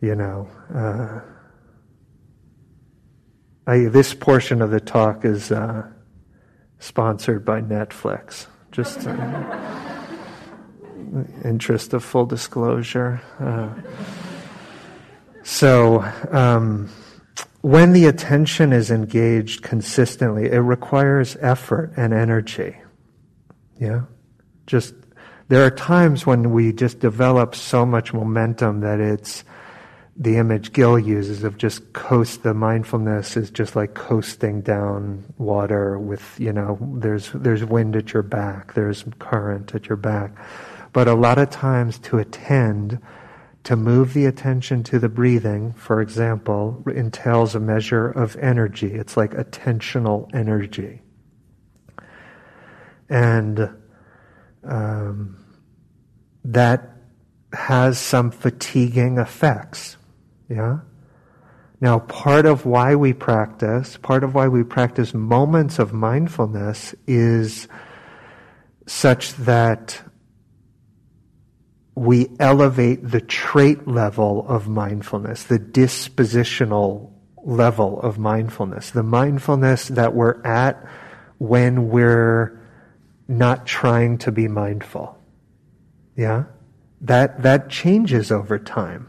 you 0.00 0.14
know. 0.14 0.48
Uh, 0.74 1.20
I, 3.66 3.88
this 3.90 4.14
portion 4.14 4.62
of 4.62 4.70
the 4.70 4.80
talk 4.80 5.26
is 5.26 5.52
uh, 5.52 5.86
sponsored 6.78 7.44
by 7.44 7.60
Netflix. 7.60 8.46
Just 8.76 9.08
interest 11.42 11.94
of 11.94 12.04
full 12.04 12.26
disclosure. 12.26 13.22
Uh, 13.40 13.70
so, 15.42 16.04
um, 16.30 16.90
when 17.62 17.94
the 17.94 18.04
attention 18.04 18.74
is 18.74 18.90
engaged 18.90 19.62
consistently, 19.62 20.50
it 20.50 20.58
requires 20.58 21.38
effort 21.40 21.94
and 21.96 22.12
energy. 22.12 22.76
Yeah, 23.80 24.02
just 24.66 24.92
there 25.48 25.64
are 25.64 25.70
times 25.70 26.26
when 26.26 26.52
we 26.52 26.74
just 26.74 26.98
develop 26.98 27.54
so 27.54 27.86
much 27.86 28.12
momentum 28.12 28.80
that 28.80 29.00
it's 29.00 29.42
the 30.18 30.36
image 30.38 30.72
Gil 30.72 30.98
uses 30.98 31.44
of 31.44 31.58
just 31.58 31.92
coast 31.92 32.42
the 32.42 32.54
mindfulness 32.54 33.36
is 33.36 33.50
just 33.50 33.76
like 33.76 33.94
coasting 33.94 34.62
down 34.62 35.24
water 35.36 35.98
with 35.98 36.38
you 36.38 36.52
know 36.52 36.78
there's 36.80 37.30
there's 37.34 37.64
wind 37.64 37.94
at 37.96 38.14
your 38.14 38.22
back 38.22 38.74
there's 38.74 39.04
current 39.18 39.74
at 39.74 39.88
your 39.88 39.96
back. 39.96 40.32
But 40.92 41.08
a 41.08 41.14
lot 41.14 41.36
of 41.36 41.50
times 41.50 41.98
to 42.00 42.18
attend 42.18 42.98
to 43.64 43.76
move 43.76 44.14
the 44.14 44.24
attention 44.24 44.82
to 44.84 44.98
the 44.98 45.08
breathing 45.10 45.74
for 45.74 46.00
example 46.00 46.82
entails 46.86 47.54
a 47.54 47.60
measure 47.60 48.08
of 48.08 48.36
energy. 48.36 48.94
It's 48.94 49.16
like 49.16 49.32
attentional 49.32 50.34
energy. 50.34 51.02
And 53.10 53.70
um, 54.64 55.36
that 56.44 56.90
has 57.52 57.98
some 57.98 58.30
fatiguing 58.30 59.18
effects 59.18 59.96
yeah? 60.48 60.78
Now, 61.80 61.98
part 62.00 62.46
of 62.46 62.64
why 62.64 62.94
we 62.94 63.12
practice, 63.12 63.96
part 63.98 64.24
of 64.24 64.34
why 64.34 64.48
we 64.48 64.62
practice 64.62 65.12
moments 65.12 65.78
of 65.78 65.92
mindfulness 65.92 66.94
is 67.06 67.68
such 68.86 69.34
that 69.34 70.02
we 71.94 72.28
elevate 72.38 73.10
the 73.10 73.20
trait 73.20 73.86
level 73.86 74.46
of 74.48 74.68
mindfulness, 74.68 75.44
the 75.44 75.58
dispositional 75.58 77.10
level 77.44 78.00
of 78.00 78.18
mindfulness, 78.18 78.90
the 78.90 79.02
mindfulness 79.02 79.88
that 79.88 80.14
we're 80.14 80.42
at 80.44 80.82
when 81.38 81.90
we're 81.90 82.58
not 83.28 83.66
trying 83.66 84.18
to 84.18 84.32
be 84.32 84.48
mindful. 84.48 85.18
Yeah? 86.16 86.44
That, 87.02 87.42
that 87.42 87.68
changes 87.68 88.32
over 88.32 88.58
time 88.58 89.08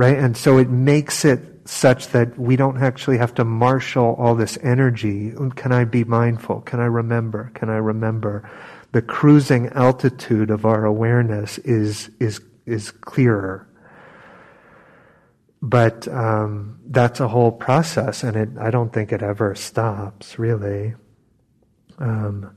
right? 0.00 0.16
And 0.16 0.34
so 0.34 0.56
it 0.56 0.70
makes 0.70 1.26
it 1.26 1.40
such 1.66 2.08
that 2.08 2.38
we 2.38 2.56
don't 2.56 2.82
actually 2.82 3.18
have 3.18 3.34
to 3.34 3.44
marshal 3.44 4.16
all 4.18 4.34
this 4.34 4.56
energy. 4.62 5.34
Can 5.56 5.72
I 5.72 5.84
be 5.84 6.04
mindful? 6.04 6.62
Can 6.62 6.80
I 6.80 6.86
remember? 6.86 7.50
Can 7.52 7.68
I 7.68 7.76
remember? 7.76 8.48
The 8.92 9.02
cruising 9.02 9.68
altitude 9.74 10.50
of 10.50 10.64
our 10.64 10.86
awareness 10.86 11.58
is 11.58 12.10
is 12.18 12.40
is 12.64 12.90
clearer. 12.90 13.68
But 15.60 16.08
um, 16.08 16.80
that's 16.86 17.20
a 17.20 17.28
whole 17.28 17.52
process, 17.52 18.24
and 18.24 18.36
it, 18.38 18.48
I 18.58 18.70
don't 18.70 18.94
think 18.94 19.12
it 19.12 19.22
ever 19.22 19.54
stops, 19.54 20.38
really. 20.38 20.94
Um, 21.98 22.56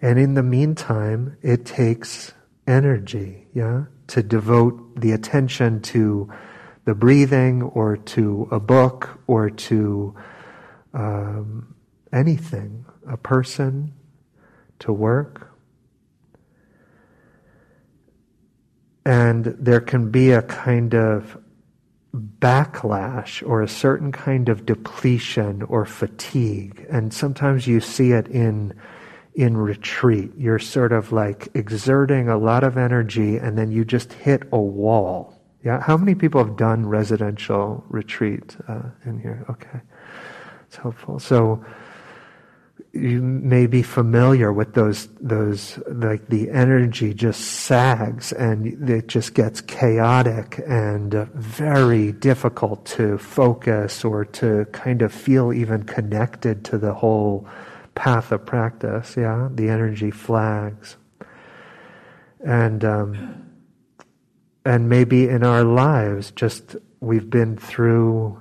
and 0.00 0.18
in 0.18 0.34
the 0.34 0.42
meantime, 0.42 1.38
it 1.40 1.64
takes 1.64 2.34
energy, 2.66 3.46
yeah, 3.54 3.84
to 4.08 4.22
devote 4.22 5.00
the 5.00 5.12
attention 5.12 5.80
to 5.80 6.28
the 6.84 6.94
breathing 6.94 7.62
or 7.62 7.96
to 7.96 8.48
a 8.50 8.58
book 8.58 9.20
or 9.26 9.50
to 9.50 10.14
um, 10.94 11.74
anything, 12.12 12.84
a 13.08 13.16
person, 13.16 13.92
to 14.80 14.92
work. 14.92 15.48
And 19.04 19.44
there 19.44 19.80
can 19.80 20.10
be 20.10 20.30
a 20.30 20.42
kind 20.42 20.94
of 20.94 21.38
backlash 22.14 23.46
or 23.48 23.62
a 23.62 23.68
certain 23.68 24.12
kind 24.12 24.48
of 24.48 24.66
depletion 24.66 25.62
or 25.62 25.84
fatigue. 25.84 26.86
And 26.90 27.12
sometimes 27.12 27.66
you 27.66 27.80
see 27.80 28.12
it 28.12 28.28
in 28.28 28.74
in 29.34 29.56
retreat. 29.56 30.30
You're 30.36 30.58
sort 30.58 30.92
of 30.92 31.10
like 31.10 31.48
exerting 31.54 32.28
a 32.28 32.36
lot 32.36 32.64
of 32.64 32.76
energy 32.76 33.38
and 33.38 33.56
then 33.56 33.70
you 33.70 33.82
just 33.82 34.12
hit 34.12 34.42
a 34.52 34.60
wall. 34.60 35.41
Yeah, 35.64 35.80
how 35.80 35.96
many 35.96 36.14
people 36.16 36.44
have 36.44 36.56
done 36.56 36.86
residential 36.86 37.84
retreat 37.88 38.56
uh, 38.68 38.82
in 39.04 39.20
here? 39.20 39.44
Okay, 39.48 39.80
it's 40.66 40.76
helpful. 40.76 41.20
So 41.20 41.64
you 42.92 43.22
may 43.22 43.66
be 43.66 43.82
familiar 43.82 44.52
with 44.52 44.74
those 44.74 45.08
those 45.20 45.78
like 45.86 46.26
the 46.28 46.50
energy 46.50 47.14
just 47.14 47.40
sags 47.40 48.32
and 48.32 48.90
it 48.90 49.06
just 49.06 49.34
gets 49.34 49.60
chaotic 49.60 50.60
and 50.66 51.14
uh, 51.14 51.26
very 51.34 52.12
difficult 52.12 52.84
to 52.84 53.16
focus 53.16 54.04
or 54.04 54.24
to 54.24 54.66
kind 54.72 55.00
of 55.00 55.12
feel 55.12 55.52
even 55.52 55.84
connected 55.84 56.64
to 56.64 56.76
the 56.76 56.92
whole 56.92 57.46
path 57.94 58.32
of 58.32 58.44
practice. 58.44 59.16
Yeah, 59.16 59.48
the 59.54 59.68
energy 59.68 60.10
flags 60.10 60.96
and. 62.40 62.84
Um, 62.84 63.51
and 64.64 64.88
maybe 64.88 65.28
in 65.28 65.42
our 65.42 65.64
lives, 65.64 66.30
just 66.30 66.76
we've 67.00 67.28
been 67.28 67.56
through 67.56 68.40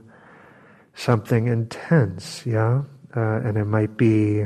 something 0.94 1.48
intense, 1.48 2.46
yeah? 2.46 2.84
Uh, 3.16 3.42
and 3.44 3.58
it 3.58 3.66
might 3.66 3.98
be 3.98 4.46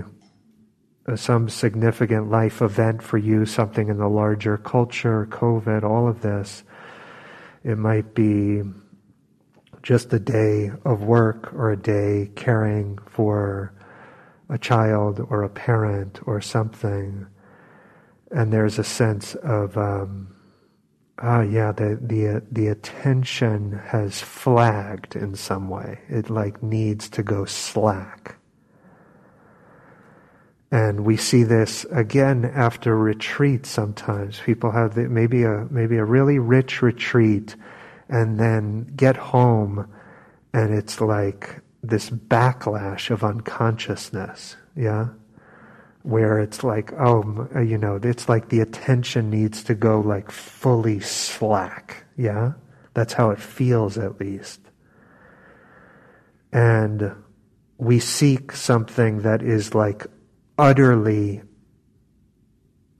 uh, 1.07 1.15
some 1.15 1.49
significant 1.49 2.31
life 2.31 2.61
event 2.61 3.03
for 3.03 3.17
you, 3.17 3.45
something 3.45 3.89
in 3.89 3.97
the 3.97 4.07
larger 4.07 4.57
culture, 4.57 5.27
COVID, 5.29 5.83
all 5.83 6.07
of 6.07 6.21
this. 6.21 6.63
It 7.63 7.77
might 7.77 8.15
be 8.15 8.61
just 9.83 10.13
a 10.13 10.19
day 10.19 10.71
of 10.83 11.03
work 11.03 11.53
or 11.53 11.71
a 11.71 11.77
day 11.77 12.31
caring 12.35 12.97
for 13.05 13.73
a 14.49 14.57
child 14.57 15.19
or 15.29 15.43
a 15.43 15.49
parent 15.49 16.19
or 16.25 16.41
something. 16.41 17.27
And 18.31 18.51
there's 18.51 18.79
a 18.79 18.83
sense 18.83 19.35
of, 19.35 19.77
um, 19.77 20.34
ah, 21.19 21.41
yeah, 21.41 21.71
the, 21.71 21.97
the, 22.01 22.43
the 22.51 22.67
attention 22.67 23.81
has 23.87 24.21
flagged 24.21 25.15
in 25.15 25.35
some 25.35 25.69
way. 25.69 25.99
It 26.09 26.29
like 26.29 26.61
needs 26.61 27.09
to 27.09 27.23
go 27.23 27.45
slack. 27.45 28.37
And 30.71 31.05
we 31.05 31.15
see 31.15 31.43
this 31.43 31.85
again 31.85 32.43
after 32.43 32.97
retreat 32.97 33.65
sometimes. 33.65 34.39
People 34.39 34.71
have 34.71 34.95
the, 34.95 35.07
maybe 35.07 35.43
a, 35.43 35.67
maybe 35.69 35.97
a 35.97 36.03
really 36.03 36.39
rich 36.39 36.81
retreat 36.81 37.55
and 38.09 38.39
then 38.39 38.91
get 38.95 39.15
home 39.15 39.87
and 40.53 40.73
it's 40.73 41.01
like 41.01 41.61
this 41.83 42.09
backlash 42.09 43.09
of 43.09 43.23
unconsciousness. 43.23 44.55
Yeah? 44.75 45.09
Where 46.05 46.39
it's 46.39 46.63
like, 46.63 46.93
oh, 46.93 47.49
uh, 47.55 47.59
you 47.59 47.77
know, 47.77 47.99
it's 48.01 48.29
like 48.29 48.49
the 48.49 48.59
attention 48.59 49.29
needs 49.29 49.63
to 49.63 49.73
go 49.73 49.99
like 49.99 50.29
fully 50.29 50.99
slack. 50.99 52.05
Yeah? 52.15 52.53
That's 52.93 53.13
how 53.13 53.31
it 53.31 53.39
feels 53.39 53.97
at 53.97 54.19
least. 54.19 54.61
And 56.53 57.11
we 57.77 57.99
seek 57.99 58.51
something 58.51 59.23
that 59.23 59.41
is 59.41 59.73
like 59.73 60.05
utterly 60.57 61.41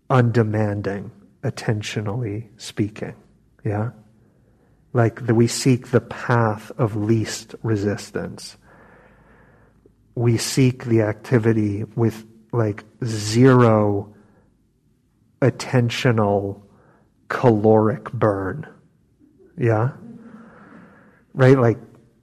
undemanding, 0.09 1.11
attentionally 1.43 2.49
speaking. 2.57 3.15
Yeah? 3.63 3.91
Like 4.93 5.27
the, 5.27 5.35
we 5.35 5.47
seek 5.47 5.91
the 5.91 6.01
path 6.01 6.71
of 6.77 6.95
least 6.95 7.53
resistance 7.61 8.57
we 10.15 10.37
seek 10.37 10.85
the 10.85 11.01
activity 11.01 11.83
with 11.95 12.25
like 12.55 12.83
zero 13.03 14.13
attentional 15.41 16.61
caloric 17.29 18.11
burn. 18.11 18.67
Yeah? 19.57 19.91
Right? 21.33 21.57
Like 21.57 21.77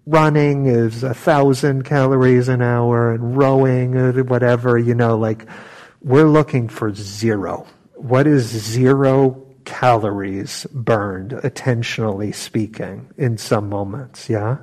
running 0.07 0.67
is 0.67 1.03
a 1.03 1.15
thousand 1.15 1.85
calories 1.85 2.49
an 2.49 2.63
hour 2.63 3.13
and 3.13 3.37
rowing 3.37 3.95
whatever, 4.27 4.79
you 4.79 4.95
know, 4.95 5.17
like 5.17 5.47
we're 6.01 6.29
looking 6.29 6.69
for 6.69 6.93
zero. 6.95 7.67
What 7.95 8.27
is 8.27 8.45
zero 8.47 9.47
calories 9.65 10.67
burned, 10.73 11.31
attentionally 11.31 12.35
speaking, 12.35 13.13
in 13.17 13.39
some 13.39 13.69
moments? 13.69 14.29
Yeah? 14.29 14.59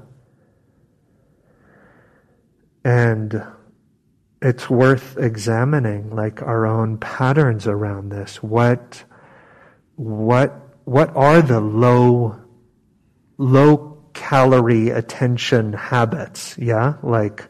And 2.83 3.41
it's 4.41 4.69
worth 4.69 5.17
examining 5.17 6.09
like 6.11 6.41
our 6.41 6.65
own 6.65 6.97
patterns 6.97 7.67
around 7.67 8.09
this. 8.09 8.41
What 8.41 9.03
what 9.95 10.55
what 10.85 11.15
are 11.15 11.41
the 11.41 11.59
low 11.59 12.39
low 13.37 13.97
calorie 14.13 14.89
attention 14.89 15.73
habits? 15.73 16.57
Yeah? 16.57 16.95
Like 17.03 17.47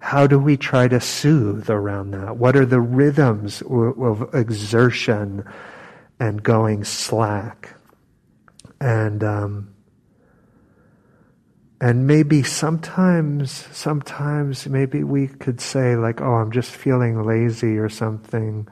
how 0.00 0.26
do 0.26 0.38
we 0.38 0.56
try 0.56 0.88
to 0.88 0.98
soothe 0.98 1.68
around 1.68 2.12
that? 2.12 2.38
What 2.38 2.56
are 2.56 2.64
the 2.64 2.80
rhythms 2.80 3.62
of 3.62 4.34
exertion 4.34 5.44
and 6.18 6.42
going 6.42 6.84
slack? 6.84 7.74
And 8.80 9.22
um, 9.22 9.74
and 11.80 12.06
maybe 12.06 12.42
sometimes, 12.42 13.50
sometimes 13.72 14.66
maybe 14.66 15.02
we 15.02 15.28
could 15.28 15.60
say 15.60 15.96
like, 15.96 16.20
oh, 16.20 16.34
I'm 16.34 16.52
just 16.52 16.70
feeling 16.70 17.24
lazy 17.24 17.78
or 17.78 17.88
something. 17.88 18.68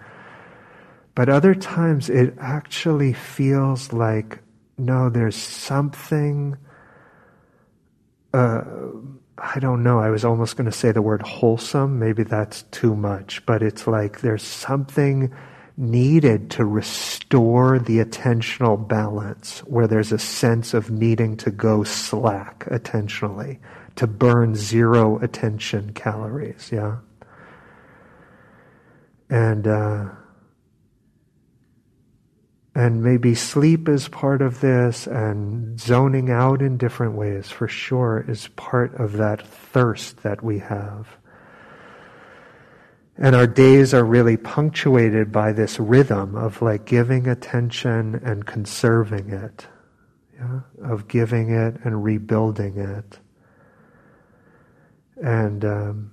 But 1.15 1.31
other 1.31 1.55
times 1.55 2.11
it 2.11 2.35
actually 2.39 3.15
feels 3.15 3.95
like, 3.95 4.41
no, 4.77 5.09
there's 5.09 5.37
something, 5.37 6.59
uh, 8.35 8.63
I 9.39 9.59
don't 9.59 9.83
know, 9.83 9.99
I 9.99 10.11
was 10.11 10.25
almost 10.25 10.57
going 10.57 10.71
to 10.71 10.77
say 10.77 10.93
the 10.93 11.03
word 11.03 11.23
wholesome. 11.23 11.99
Maybe 11.99 12.25
that's 12.25 12.63
too 12.65 12.95
much, 12.95 13.45
but 13.47 13.63
it's 13.63 13.87
like 13.87 14.21
there's 14.21 14.43
something 14.43 15.35
needed 15.79 16.51
to 16.51 16.65
restore 16.65 17.79
the 17.79 17.99
attentional 17.99 18.89
balance 18.89 19.61
where 19.61 19.87
there's 19.87 20.11
a 20.11 20.19
sense 20.19 20.75
of 20.75 20.91
needing 20.91 21.37
to 21.37 21.53
go 21.53 21.85
slack 21.85 22.67
attentionally, 22.67 23.59
to 23.95 24.07
burn 24.09 24.57
zero 24.57 25.19
attention 25.21 25.93
calories, 25.93 26.71
yeah? 26.73 26.97
And, 29.31 29.69
uh, 29.69 30.07
and 32.75 33.03
maybe 33.05 33.37
sleep 33.37 33.89
is 33.89 34.09
part 34.09 34.43
of 34.43 34.61
this, 34.61 35.07
and 35.07 35.79
zoning 35.79 36.29
out 36.29 36.61
in 36.61 36.77
different 36.77 37.15
ways 37.15 37.51
for 37.51 37.69
sure 37.69 38.25
is 38.27 38.49
part 38.57 38.95
of 38.95 39.13
that 39.13 39.47
thirst 39.47 40.25
that 40.25 40.43
we 40.43 40.59
have. 40.59 41.07
And 43.21 43.35
our 43.35 43.49
days 43.49 43.93
are 43.95 44.05
really 44.05 44.37
punctuated 44.37 45.33
by 45.33 45.53
this 45.53 45.81
rhythm 45.81 46.37
of 46.37 46.63
like 46.63 46.85
giving 46.85 47.27
attention 47.27 48.21
and 48.25 48.47
conserving 48.47 49.31
it, 49.31 49.67
yeah? 50.37 50.61
of 50.85 51.09
giving 51.09 51.51
it 51.51 51.81
and 51.83 52.05
rebuilding 52.05 52.79
it. 52.79 53.19
And 55.21 55.65
um, 55.65 56.13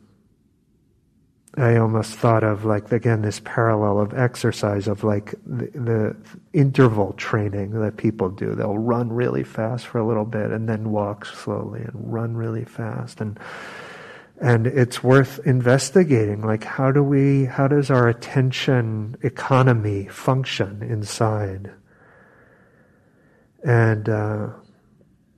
I 1.58 1.78
almost 1.78 2.16
thought 2.16 2.44
of 2.44 2.66
like 2.66 2.92
again 2.92 3.22
this 3.22 3.40
parallel 3.46 4.00
of 4.00 4.14
exercise 4.14 4.88
of 4.88 5.04
like 5.04 5.36
the, 5.46 5.68
the, 5.74 6.16
interval 6.54 7.14
training 7.14 7.80
that 7.82 7.98
people 7.98 8.30
do. 8.30 8.56
They'll 8.56 8.78
run 8.78 9.12
really 9.12 9.44
fast 9.44 9.86
for 9.86 10.00
a 10.00 10.08
little 10.08 10.26
bit 10.26 10.52
and 10.52 10.68
then 10.68 10.92
walk 10.92 11.26
slowly 11.26 11.82
and 11.82 11.92
run 11.94 12.36
really 12.36 12.66
fast 12.66 13.22
and 13.22 13.40
and 14.42 14.68
it's 14.68 15.02
worth 15.04 15.40
investigating 15.46 16.42
like 16.42 16.64
how 16.64 16.92
do 16.92 17.02
we 17.02 17.46
how 17.46 17.68
does 17.68 17.90
our 17.90 18.08
attention 18.10 19.16
economy 19.22 20.08
function 20.08 20.82
inside? 20.84 21.72
And 23.64 24.10
uh, 24.10 24.50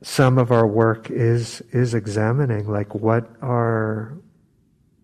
some 0.01 0.37
of 0.37 0.51
our 0.51 0.67
work 0.67 1.11
is 1.11 1.61
is 1.71 1.93
examining 1.93 2.67
like 2.67 2.95
what 2.95 3.29
are 3.41 4.17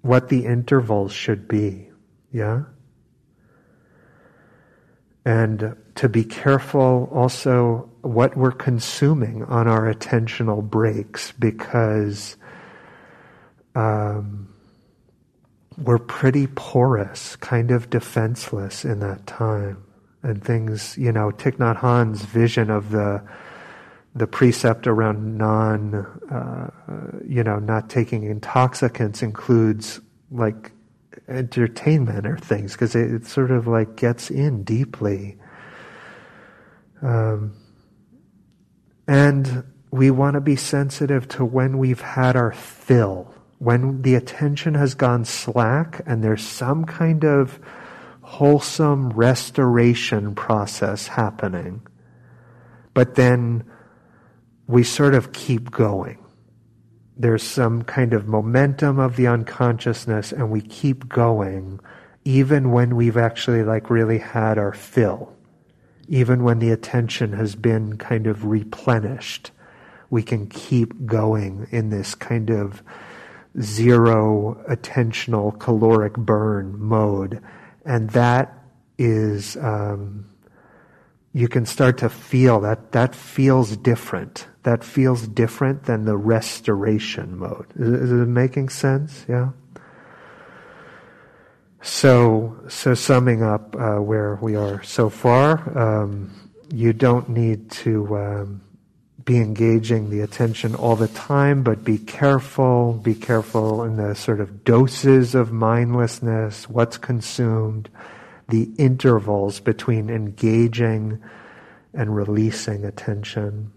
what 0.01 0.29
the 0.29 0.45
intervals 0.45 1.13
should 1.13 1.47
be 1.47 1.89
yeah? 2.33 2.63
And 5.23 5.77
to 5.95 6.09
be 6.09 6.25
careful 6.25 7.09
also 7.13 7.89
what 8.01 8.35
we're 8.35 8.51
consuming 8.51 9.43
on 9.45 9.67
our 9.67 9.93
attentional 9.93 10.61
breaks 10.61 11.31
because 11.31 12.35
um, 13.75 14.53
we're 15.77 15.99
pretty 15.99 16.47
porous, 16.47 17.35
kind 17.37 17.71
of 17.71 17.89
defenseless 17.89 18.85
in 18.85 18.99
that 18.99 19.25
time. 19.25 19.83
And 20.21 20.43
things, 20.43 20.97
you 20.97 21.11
know, 21.11 21.31
Thich 21.31 21.57
Nhat 21.57 21.77
Hanh's 21.77 22.23
vision 22.23 22.69
of 22.69 22.91
the 22.91 23.21
the 24.15 24.27
precept 24.27 24.85
around 24.85 25.37
non, 25.37 25.95
uh, 26.31 26.69
you 27.27 27.43
know, 27.43 27.57
not 27.57 27.89
taking 27.89 28.23
intoxicants 28.23 29.23
includes 29.23 29.99
like 30.29 30.71
entertainment 31.27 32.27
or 32.27 32.37
things 32.37 32.73
because 32.73 32.95
it, 32.95 33.11
it, 33.11 33.25
sort 33.25 33.49
of 33.49 33.67
like 33.67 33.95
gets 33.95 34.29
in 34.29 34.63
deeply. 34.63 35.37
Um, 37.01 37.53
and 39.07 39.63
we 39.91 40.11
want 40.11 40.35
to 40.35 40.41
be 40.41 40.55
sensitive 40.55 41.27
to 41.29 41.43
when 41.43 41.77
we've 41.79 42.01
had 42.01 42.35
our 42.35 42.51
fill 42.51 43.33
when 43.63 44.01
the 44.01 44.15
attention 44.15 44.73
has 44.73 44.93
gone 44.93 45.23
slack 45.23 46.01
and 46.05 46.21
there's 46.21 46.45
some 46.45 46.83
kind 46.83 47.23
of 47.23 47.61
wholesome 48.21 49.09
restoration 49.11 50.35
process 50.35 51.07
happening, 51.07 51.81
but 52.93 53.15
then 53.15 53.63
we 54.67 54.83
sort 54.83 55.15
of 55.15 55.31
keep 55.31 55.71
going. 55.71 56.17
There's 57.15 57.43
some 57.43 57.83
kind 57.83 58.13
of 58.13 58.27
momentum 58.27 58.99
of 58.99 59.15
the 59.15 59.27
unconsciousness 59.27 60.33
and 60.33 60.51
we 60.51 60.59
keep 60.59 61.07
going 61.07 61.79
even 62.25 62.71
when 62.71 62.97
we've 62.97 63.17
actually 63.17 63.63
like 63.63 63.89
really 63.89 64.17
had 64.17 64.57
our 64.57 64.73
fill. 64.73 65.33
Even 66.09 66.43
when 66.43 66.59
the 66.59 66.71
attention 66.71 67.31
has 67.31 67.55
been 67.55 67.97
kind 67.97 68.27
of 68.27 68.45
replenished, 68.45 69.51
we 70.09 70.21
can 70.21 70.47
keep 70.47 71.05
going 71.05 71.65
in 71.71 71.91
this 71.91 72.13
kind 72.13 72.49
of 72.49 72.83
zero 73.61 74.63
attentional 74.69 75.57
caloric 75.59 76.13
burn 76.13 76.79
mode. 76.79 77.41
And 77.85 78.09
that 78.11 78.57
is, 78.97 79.57
um, 79.57 80.25
you 81.33 81.47
can 81.47 81.65
start 81.65 81.97
to 81.99 82.09
feel 82.09 82.59
that 82.61 82.91
that 82.93 83.15
feels 83.15 83.75
different. 83.77 84.47
That 84.63 84.83
feels 84.83 85.27
different 85.27 85.83
than 85.83 86.05
the 86.05 86.17
restoration 86.17 87.37
mode. 87.37 87.67
Is, 87.75 88.11
it 88.11 88.27
making 88.27 88.69
sense? 88.69 89.25
Yeah. 89.27 89.49
So, 91.81 92.57
so 92.69 92.93
summing 92.93 93.43
up 93.43 93.75
uh, 93.75 93.97
where 93.97 94.39
we 94.41 94.55
are 94.55 94.81
so 94.83 95.09
far, 95.09 95.77
um, 95.77 96.31
you 96.73 96.93
don't 96.93 97.27
need 97.27 97.69
to 97.71 98.17
um, 98.17 98.61
be 99.25 99.37
engaging 99.37 100.09
the 100.09 100.21
attention 100.21 100.75
all 100.75 100.95
the 100.95 101.07
time, 101.07 101.63
but 101.63 101.83
be 101.83 101.97
careful, 101.97 102.93
be 102.93 103.15
careful 103.15 103.83
in 103.83 103.95
the 103.95 104.15
sort 104.15 104.41
of 104.41 104.63
doses 104.63 105.33
of 105.33 105.51
mindlessness, 105.51 106.67
what's 106.67 106.97
consumed, 106.97 107.89
the 108.49 108.69
intervals 108.77 109.59
between 109.59 110.09
engaging 110.09 111.23
and 111.93 112.15
releasing 112.15 112.83
attention. 112.83 113.71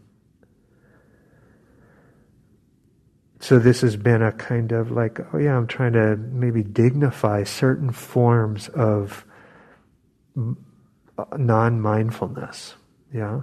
So 3.39 3.61
this 3.61 3.83
has 3.83 3.97
been 3.97 4.23
a 4.23 4.33
kind 4.33 4.73
of 4.73 4.91
like, 4.91 5.21
oh 5.33 5.39
yeah, 5.39 5.57
I'm 5.57 5.69
trying 5.69 5.93
to 5.93 6.17
maybe 6.17 6.65
dignify 6.65 7.45
certain 7.45 7.93
forms 7.93 8.69
of 8.69 9.25
uh, 10.37 11.25
non-mindfulness. 11.37 12.75
Yeah 13.13 13.43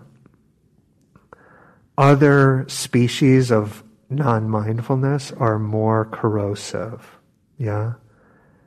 other 1.97 2.65
species 2.67 3.51
of 3.51 3.83
non 4.09 4.49
mindfulness 4.49 5.31
are 5.33 5.59
more 5.59 6.05
corrosive, 6.05 7.17
yeah, 7.57 7.93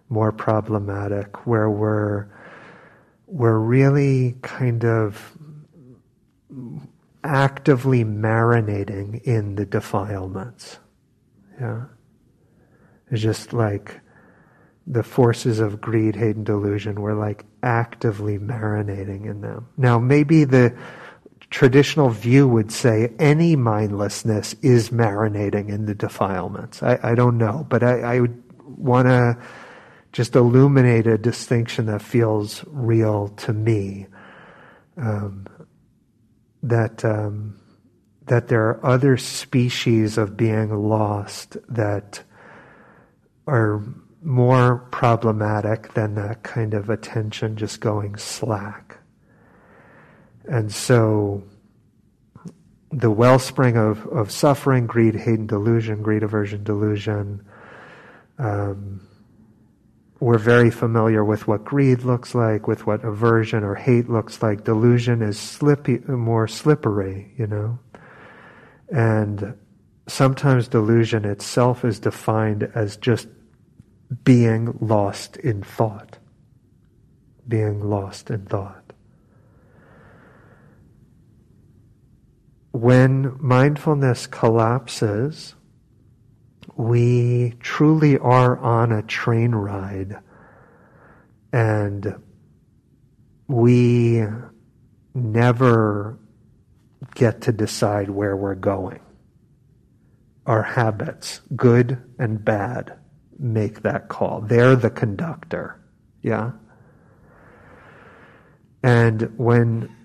more 0.08 0.32
problematic, 0.32 1.46
where 1.46 1.70
we're 1.70 2.28
we're 3.26 3.58
really 3.58 4.36
kind 4.42 4.84
of 4.84 5.36
actively 7.24 8.04
marinating 8.04 9.22
in 9.24 9.56
the 9.56 9.66
defilements. 9.66 10.78
Yeah. 11.60 11.86
It's 13.10 13.20
just 13.20 13.52
like 13.52 14.00
the 14.86 15.02
forces 15.02 15.58
of 15.58 15.80
greed, 15.80 16.14
hate, 16.14 16.36
and 16.36 16.46
delusion, 16.46 17.00
we're 17.00 17.14
like 17.14 17.44
actively 17.62 18.38
marinating 18.38 19.26
in 19.28 19.40
them. 19.40 19.68
Now, 19.76 19.98
maybe 19.98 20.44
the 20.44 20.76
traditional 21.56 22.10
view 22.10 22.46
would 22.46 22.70
say 22.70 23.10
any 23.18 23.56
mindlessness 23.56 24.54
is 24.60 24.90
marinating 24.90 25.70
in 25.70 25.86
the 25.86 25.94
defilements. 25.94 26.82
I, 26.82 26.98
I 27.02 27.14
don't 27.14 27.38
know, 27.38 27.66
but 27.70 27.82
I, 27.82 28.00
I 28.00 28.20
would 28.20 28.42
want 28.62 29.08
to 29.08 29.38
just 30.12 30.36
illuminate 30.36 31.06
a 31.06 31.16
distinction 31.16 31.86
that 31.86 32.02
feels 32.02 32.62
real 32.66 33.28
to 33.28 33.54
me. 33.54 34.06
Um, 34.98 35.46
that 36.62 37.02
um, 37.06 37.58
that 38.26 38.48
there 38.48 38.68
are 38.68 38.84
other 38.84 39.16
species 39.16 40.18
of 40.18 40.36
being 40.36 40.86
lost 40.86 41.56
that 41.70 42.22
are 43.46 43.82
more 44.22 44.86
problematic 44.90 45.94
than 45.94 46.16
that 46.16 46.42
kind 46.42 46.74
of 46.74 46.90
attention 46.90 47.56
just 47.56 47.80
going 47.80 48.16
slack. 48.16 48.98
And 50.48 50.72
so 50.72 51.42
the 52.92 53.10
wellspring 53.10 53.76
of, 53.76 54.06
of 54.06 54.30
suffering, 54.30 54.86
greed, 54.86 55.14
hate, 55.14 55.38
and 55.38 55.48
delusion, 55.48 56.02
greed, 56.02 56.22
aversion, 56.22 56.64
delusion, 56.64 57.44
um, 58.38 59.00
we're 60.18 60.38
very 60.38 60.70
familiar 60.70 61.24
with 61.24 61.46
what 61.46 61.64
greed 61.64 62.02
looks 62.02 62.34
like, 62.34 62.66
with 62.66 62.86
what 62.86 63.04
aversion 63.04 63.62
or 63.64 63.74
hate 63.74 64.08
looks 64.08 64.42
like. 64.42 64.64
Delusion 64.64 65.20
is 65.20 65.38
slippy, 65.38 65.98
more 66.06 66.48
slippery, 66.48 67.32
you 67.36 67.46
know. 67.46 67.78
And 68.90 69.58
sometimes 70.06 70.68
delusion 70.68 71.24
itself 71.24 71.84
is 71.84 71.98
defined 71.98 72.70
as 72.74 72.96
just 72.96 73.28
being 74.24 74.78
lost 74.80 75.36
in 75.36 75.62
thought. 75.62 76.18
Being 77.46 77.82
lost 77.82 78.30
in 78.30 78.46
thought. 78.46 78.85
When 82.76 83.38
mindfulness 83.40 84.26
collapses, 84.26 85.54
we 86.76 87.54
truly 87.58 88.18
are 88.18 88.58
on 88.58 88.92
a 88.92 89.02
train 89.02 89.52
ride 89.52 90.18
and 91.54 92.22
we 93.48 94.22
never 95.14 96.18
get 97.14 97.40
to 97.40 97.52
decide 97.52 98.10
where 98.10 98.36
we're 98.36 98.54
going. 98.54 99.00
Our 100.44 100.62
habits, 100.62 101.40
good 101.56 101.96
and 102.18 102.44
bad, 102.44 102.98
make 103.38 103.84
that 103.84 104.10
call. 104.10 104.42
They're 104.42 104.76
the 104.76 104.90
conductor. 104.90 105.80
Yeah? 106.20 106.50
And 108.82 109.32
when 109.38 109.96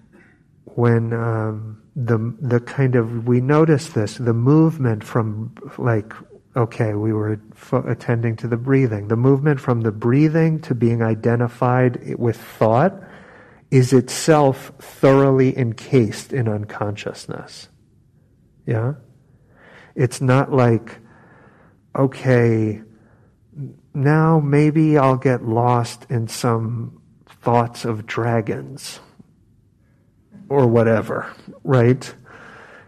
when 0.63 1.11
um, 1.11 1.80
the 1.95 2.33
the 2.39 2.59
kind 2.61 2.95
of 2.95 3.27
we 3.27 3.41
notice 3.41 3.89
this 3.89 4.15
the 4.15 4.33
movement 4.33 5.03
from 5.03 5.53
like 5.77 6.13
okay 6.55 6.93
we 6.93 7.11
were 7.11 7.39
f- 7.53 7.85
attending 7.85 8.35
to 8.37 8.47
the 8.47 8.57
breathing. 8.57 9.07
The 9.07 9.17
movement 9.17 9.59
from 9.59 9.81
the 9.81 9.91
breathing 9.91 10.61
to 10.61 10.75
being 10.75 11.01
identified 11.01 12.17
with 12.17 12.37
thought 12.37 12.93
is 13.71 13.93
itself 13.93 14.71
thoroughly 14.79 15.57
encased 15.57 16.33
in 16.33 16.47
unconsciousness. 16.47 17.69
Yeah? 18.65 18.93
It's 19.95 20.21
not 20.21 20.51
like 20.51 20.99
okay 21.95 22.81
now 23.93 24.39
maybe 24.39 24.97
I'll 24.97 25.17
get 25.17 25.43
lost 25.43 26.05
in 26.09 26.29
some 26.29 27.01
thoughts 27.41 27.83
of 27.83 28.05
dragons 28.05 29.01
or 30.51 30.67
whatever, 30.67 31.33
right? 31.63 32.13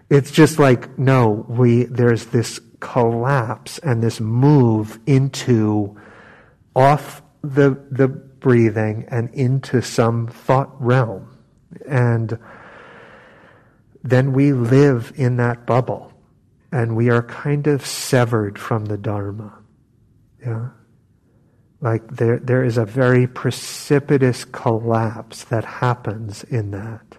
It's 0.09 0.31
just 0.31 0.59
like, 0.59 0.99
no, 0.99 1.45
we, 1.47 1.85
there's 1.85 2.25
this 2.25 2.59
collapse 2.81 3.79
and 3.79 4.03
this 4.03 4.19
move 4.19 4.99
into 5.07 5.97
off 6.75 7.21
the, 7.41 7.81
the 7.89 8.09
breathing 8.09 9.05
and 9.07 9.33
into 9.33 9.81
some 9.81 10.27
thought 10.27 10.69
realm. 10.81 11.37
And 11.87 12.37
then 14.03 14.33
we 14.33 14.51
live 14.51 15.13
in 15.15 15.37
that 15.37 15.65
bubble 15.65 16.11
and 16.69 16.97
we 16.97 17.09
are 17.09 17.23
kind 17.23 17.67
of 17.67 17.85
severed 17.85 18.59
from 18.59 18.85
the 18.85 18.97
Dharma. 18.97 19.57
Yeah. 20.45 20.69
Like 21.79 22.05
there, 22.17 22.39
there 22.39 22.65
is 22.65 22.77
a 22.77 22.85
very 22.85 23.25
precipitous 23.25 24.43
collapse 24.43 25.45
that 25.45 25.63
happens 25.63 26.43
in 26.43 26.71
that. 26.71 27.17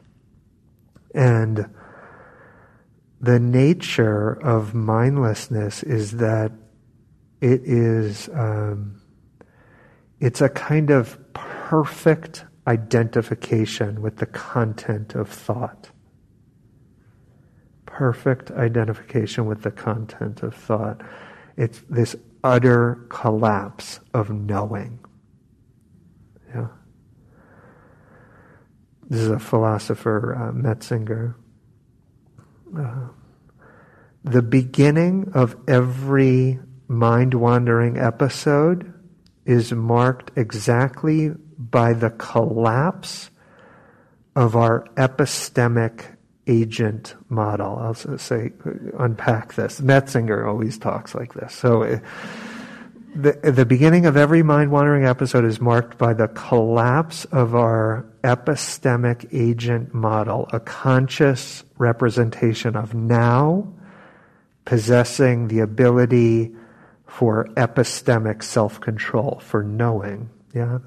And 1.14 1.70
the 3.20 3.38
nature 3.38 4.32
of 4.32 4.74
mindlessness 4.74 5.82
is 5.82 6.12
that 6.12 6.52
it 7.40 7.62
is, 7.64 8.28
um, 8.34 9.00
it's 10.20 10.40
a 10.40 10.48
kind 10.48 10.90
of 10.90 11.18
perfect 11.32 12.44
identification 12.66 14.02
with 14.02 14.16
the 14.16 14.26
content 14.26 15.14
of 15.14 15.28
thought. 15.28 15.90
Perfect 17.86 18.50
identification 18.50 19.46
with 19.46 19.62
the 19.62 19.70
content 19.70 20.42
of 20.42 20.54
thought. 20.54 21.00
It's 21.56 21.82
this 21.88 22.16
utter 22.42 23.06
collapse 23.08 24.00
of 24.12 24.30
knowing. 24.30 25.03
This 29.08 29.20
is 29.20 29.28
a 29.28 29.38
philosopher, 29.38 30.34
uh, 30.34 30.52
Metzinger. 30.52 31.34
Uh, 32.76 33.08
the 34.24 34.42
beginning 34.42 35.30
of 35.34 35.56
every 35.68 36.58
mind 36.88 37.34
wandering 37.34 37.98
episode 37.98 38.92
is 39.44 39.72
marked 39.72 40.30
exactly 40.36 41.30
by 41.58 41.92
the 41.92 42.10
collapse 42.10 43.30
of 44.34 44.56
our 44.56 44.84
epistemic 44.96 46.16
agent 46.46 47.14
model. 47.28 47.78
I'll 47.78 48.18
say, 48.18 48.52
unpack 48.98 49.54
this. 49.54 49.80
Metzinger 49.80 50.46
always 50.46 50.78
talks 50.78 51.14
like 51.14 51.34
this. 51.34 51.54
So, 51.54 51.82
uh, 51.84 51.98
the, 53.14 53.32
the 53.50 53.64
beginning 53.64 54.06
of 54.06 54.16
every 54.16 54.42
mind 54.42 54.70
wandering 54.70 55.04
episode 55.04 55.44
is 55.44 55.60
marked 55.60 55.98
by 55.98 56.14
the 56.14 56.28
collapse 56.28 57.24
of 57.26 57.54
our 57.54 58.04
epistemic 58.22 59.28
agent 59.32 59.94
model, 59.94 60.48
a 60.52 60.60
conscious 60.60 61.62
representation 61.78 62.76
of 62.76 62.94
now 62.94 63.72
possessing 64.64 65.48
the 65.48 65.60
ability 65.60 66.54
for 67.06 67.46
epistemic 67.54 68.42
self 68.42 68.80
control, 68.80 69.40
for 69.40 69.62
knowing. 69.62 70.30
Yeah? 70.52 70.78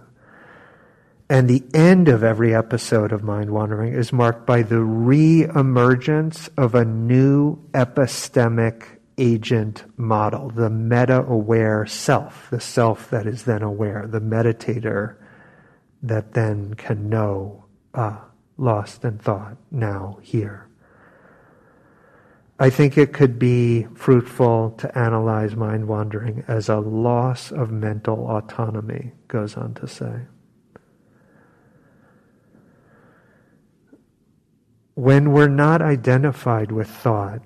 And 1.29 1.49
the 1.49 1.63
end 1.73 2.07
of 2.07 2.23
every 2.23 2.55
episode 2.55 3.11
of 3.11 3.23
Mind 3.23 3.51
Wandering 3.51 3.93
is 3.93 4.11
marked 4.13 4.45
by 4.45 4.63
the 4.63 4.79
re 4.79 5.43
emergence 5.43 6.49
of 6.57 6.75
a 6.75 6.85
new 6.85 7.57
epistemic 7.73 8.96
agent 9.17 9.83
model, 9.97 10.49
the 10.49 10.69
meta 10.69 11.23
aware 11.23 11.85
self, 11.85 12.49
the 12.49 12.59
self 12.59 13.09
that 13.09 13.25
is 13.25 13.43
then 13.43 13.61
aware, 13.61 14.05
the 14.07 14.21
meditator 14.21 15.15
that 16.03 16.33
then 16.33 16.73
can 16.75 17.09
know, 17.09 17.65
ah, 17.93 18.25
lost 18.57 19.03
in 19.03 19.17
thought, 19.17 19.57
now, 19.71 20.19
here. 20.21 20.67
I 22.59 22.69
think 22.69 22.97
it 22.97 23.13
could 23.13 23.37
be 23.37 23.87
fruitful 23.95 24.71
to 24.79 24.97
analyze 24.97 25.55
mind 25.55 25.87
wandering 25.87 26.43
as 26.47 26.69
a 26.69 26.77
loss 26.77 27.51
of 27.51 27.71
mental 27.71 28.27
autonomy, 28.29 29.13
goes 29.27 29.55
on 29.55 29.73
to 29.75 29.87
say. 29.87 30.21
when 34.97 35.31
we're 35.31 35.47
not 35.47 35.79
identified 35.79 36.71
with 36.71 36.89
thought, 36.89 37.39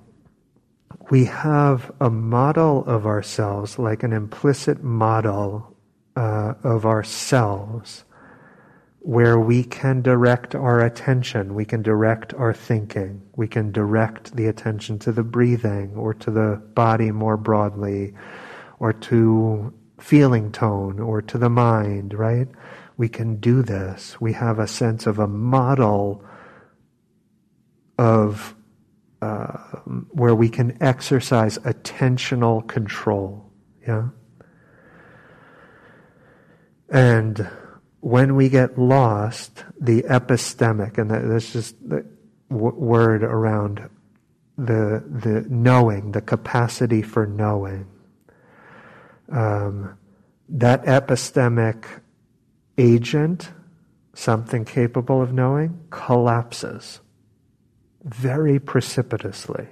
we 1.12 1.26
have 1.26 1.92
a 2.00 2.08
model 2.08 2.82
of 2.86 3.04
ourselves, 3.04 3.78
like 3.78 4.02
an 4.02 4.14
implicit 4.14 4.82
model 4.82 5.76
uh, 6.16 6.54
of 6.64 6.86
ourselves, 6.86 8.04
where 9.00 9.38
we 9.38 9.62
can 9.62 10.00
direct 10.00 10.54
our 10.54 10.80
attention, 10.80 11.54
we 11.54 11.66
can 11.66 11.82
direct 11.82 12.32
our 12.32 12.54
thinking, 12.54 13.20
we 13.36 13.46
can 13.46 13.70
direct 13.70 14.34
the 14.36 14.46
attention 14.46 14.98
to 14.98 15.12
the 15.12 15.22
breathing 15.22 15.94
or 15.96 16.14
to 16.14 16.30
the 16.30 16.62
body 16.72 17.10
more 17.10 17.36
broadly, 17.36 18.14
or 18.78 18.94
to 18.94 19.70
feeling 20.00 20.50
tone 20.50 20.98
or 20.98 21.20
to 21.20 21.36
the 21.36 21.50
mind, 21.50 22.14
right? 22.14 22.48
We 22.96 23.10
can 23.10 23.36
do 23.36 23.60
this. 23.60 24.18
We 24.18 24.32
have 24.32 24.58
a 24.58 24.66
sense 24.66 25.06
of 25.06 25.18
a 25.18 25.28
model 25.28 26.24
of 27.98 28.54
uh, 29.22 29.56
where 30.10 30.34
we 30.34 30.48
can 30.48 30.82
exercise 30.82 31.56
attentional 31.58 32.66
control. 32.66 33.48
Yeah. 33.86 34.08
And 36.88 37.48
when 38.00 38.34
we 38.34 38.48
get 38.48 38.76
lost, 38.76 39.64
the 39.80 40.02
epistemic, 40.02 40.98
and 40.98 41.08
that's 41.08 41.52
just 41.52 41.76
the 41.88 42.04
word 42.48 43.22
around 43.22 43.88
the, 44.58 45.04
the 45.06 45.46
knowing, 45.48 46.10
the 46.10 46.20
capacity 46.20 47.00
for 47.00 47.24
knowing, 47.24 47.86
um, 49.30 49.96
that 50.48 50.82
epistemic 50.82 51.84
agent, 52.76 53.50
something 54.14 54.64
capable 54.64 55.22
of 55.22 55.32
knowing, 55.32 55.78
collapses 55.90 57.01
very 58.04 58.58
precipitously. 58.58 59.68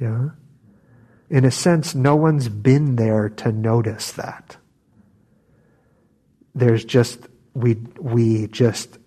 Yeah? 0.00 0.30
In 1.28 1.44
a 1.44 1.50
sense, 1.50 1.94
no 1.94 2.16
one's 2.16 2.48
been 2.48 2.96
there 2.96 3.28
to 3.28 3.52
notice 3.52 4.12
that. 4.12 4.56
There's 6.54 6.84
just, 6.84 7.20
we, 7.54 7.74
we 8.00 8.48
just 8.48 8.98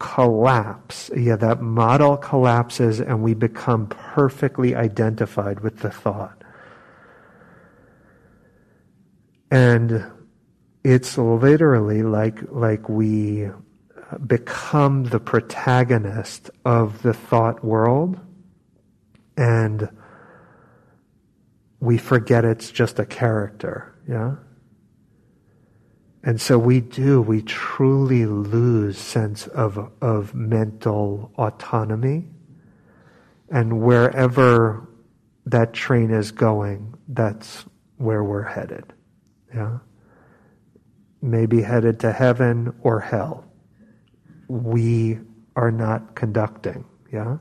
collapse. 0.00 1.10
Yeah, 1.16 1.36
that 1.36 1.60
model 1.60 2.16
collapses 2.16 3.00
and 3.00 3.22
we 3.22 3.34
become 3.34 3.86
perfectly 3.86 4.74
identified 4.74 5.60
with 5.60 5.80
the 5.80 5.90
thought. 5.90 6.42
And 9.50 10.04
it's 10.82 11.18
literally 11.18 12.02
like, 12.02 12.40
like 12.50 12.88
we 12.88 13.50
become 14.26 15.04
the 15.04 15.20
protagonist 15.20 16.50
of 16.64 17.02
the 17.02 17.14
thought 17.14 17.64
world 17.64 18.18
and 19.36 19.88
we 21.80 21.96
forget 21.96 22.44
it's 22.44 22.70
just 22.70 22.98
a 22.98 23.06
character, 23.06 23.94
yeah? 24.08 24.36
And 26.22 26.38
so 26.38 26.58
we 26.58 26.80
do, 26.80 27.22
we 27.22 27.40
truly 27.42 28.26
lose 28.26 28.98
sense 28.98 29.46
of, 29.46 29.90
of 30.02 30.34
mental 30.34 31.32
autonomy. 31.38 32.28
And 33.50 33.80
wherever 33.80 34.86
that 35.46 35.72
train 35.72 36.10
is 36.10 36.30
going, 36.30 36.94
that's 37.08 37.64
where 37.96 38.22
we're 38.22 38.42
headed. 38.42 38.92
Yeah? 39.54 39.78
Maybe 41.22 41.62
headed 41.62 42.00
to 42.00 42.12
heaven 42.12 42.74
or 42.82 43.00
hell. 43.00 43.49
We 44.50 45.18
are 45.56 45.70
not 45.70 46.14
conducting. 46.14 46.84
Yeah? 47.12 47.38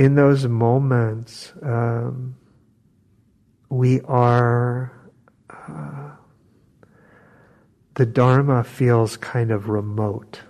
in 0.00 0.14
those 0.14 0.46
moments, 0.46 1.52
um, 1.60 2.34
we 3.68 4.00
are, 4.00 4.90
uh, 5.50 6.12
the 7.96 8.06
Dharma 8.06 8.64
feels 8.64 9.18
kind 9.18 9.50
of 9.50 9.68
remote. 9.68 10.40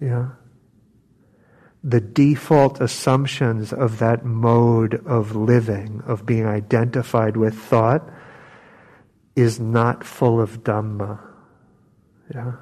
Yeah? 0.00 0.28
The 1.82 2.00
default 2.00 2.80
assumptions 2.80 3.72
of 3.72 3.98
that 3.98 4.24
mode 4.24 5.04
of 5.04 5.34
living, 5.34 6.00
of 6.06 6.24
being 6.24 6.46
identified 6.46 7.36
with 7.36 7.54
thought, 7.58 8.08
is 9.34 9.58
not 9.58 10.04
full 10.04 10.40
of 10.40 10.62
Dhamma. 10.62 11.20
Yeah? 12.34 12.52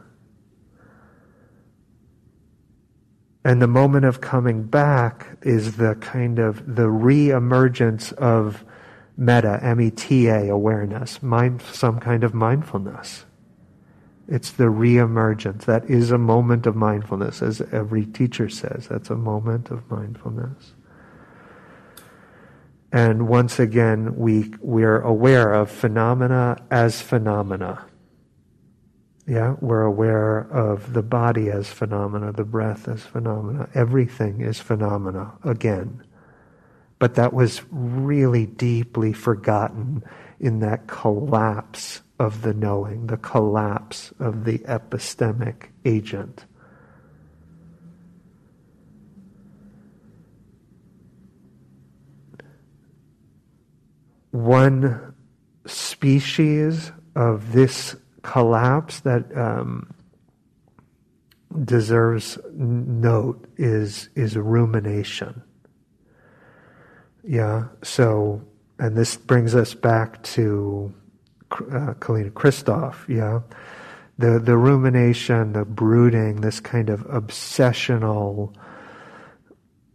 And 3.44 3.62
the 3.62 3.66
moment 3.66 4.04
of 4.04 4.20
coming 4.20 4.64
back 4.64 5.38
is 5.42 5.76
the 5.76 5.94
kind 5.96 6.38
of 6.38 6.76
the 6.76 6.90
re-emergence 6.90 8.12
of 8.12 8.64
meta, 9.16 9.58
M-E-T-A 9.62 10.48
awareness, 10.48 11.22
mind, 11.22 11.62
some 11.72 12.00
kind 12.00 12.22
of 12.22 12.34
mindfulness. 12.34 13.24
It's 14.28 14.52
the 14.52 14.70
re-emergence. 14.70 15.64
That 15.64 15.88
is 15.90 16.10
a 16.10 16.18
moment 16.18 16.66
of 16.66 16.76
mindfulness, 16.76 17.42
as 17.42 17.60
every 17.72 18.06
teacher 18.06 18.48
says. 18.48 18.86
That's 18.88 19.10
a 19.10 19.16
moment 19.16 19.70
of 19.70 19.90
mindfulness. 19.90 20.74
And 22.92 23.28
once 23.28 23.58
again, 23.58 24.16
we, 24.16 24.52
we're 24.60 25.00
aware 25.00 25.52
of 25.52 25.70
phenomena 25.70 26.56
as 26.70 27.00
phenomena. 27.00 27.84
Yeah, 29.26 29.54
we're 29.60 29.82
aware 29.82 30.40
of 30.50 30.92
the 30.92 31.02
body 31.02 31.50
as 31.50 31.68
phenomena, 31.68 32.32
the 32.32 32.44
breath 32.44 32.88
as 32.88 33.02
phenomena. 33.02 33.68
Everything 33.74 34.40
is 34.40 34.58
phenomena 34.58 35.32
again. 35.44 36.02
But 36.98 37.14
that 37.14 37.32
was 37.32 37.62
really 37.70 38.46
deeply 38.46 39.12
forgotten 39.12 40.02
in 40.40 40.58
that 40.60 40.88
collapse 40.88 42.02
of 42.18 42.42
the 42.42 42.52
knowing, 42.52 43.06
the 43.06 43.16
collapse 43.16 44.12
of 44.18 44.44
the 44.44 44.58
epistemic 44.60 45.68
agent. 45.84 46.44
One 54.30 55.14
species 55.66 56.92
of 57.16 57.52
this 57.52 57.96
collapse 58.22 59.00
that 59.00 59.36
um, 59.36 59.92
deserves 61.64 62.38
note 62.52 63.46
is 63.56 64.08
is 64.14 64.36
rumination. 64.36 65.42
Yeah. 67.24 67.64
So, 67.82 68.42
and 68.78 68.96
this 68.96 69.16
brings 69.16 69.54
us 69.54 69.74
back 69.74 70.22
to 70.22 70.92
uh, 71.52 71.94
Kalina 71.98 72.30
Christoff. 72.30 73.08
Yeah. 73.08 73.40
The 74.18 74.38
the 74.38 74.56
rumination, 74.56 75.52
the 75.54 75.64
brooding, 75.64 76.40
this 76.40 76.60
kind 76.60 76.90
of 76.90 77.00
obsessional, 77.08 78.54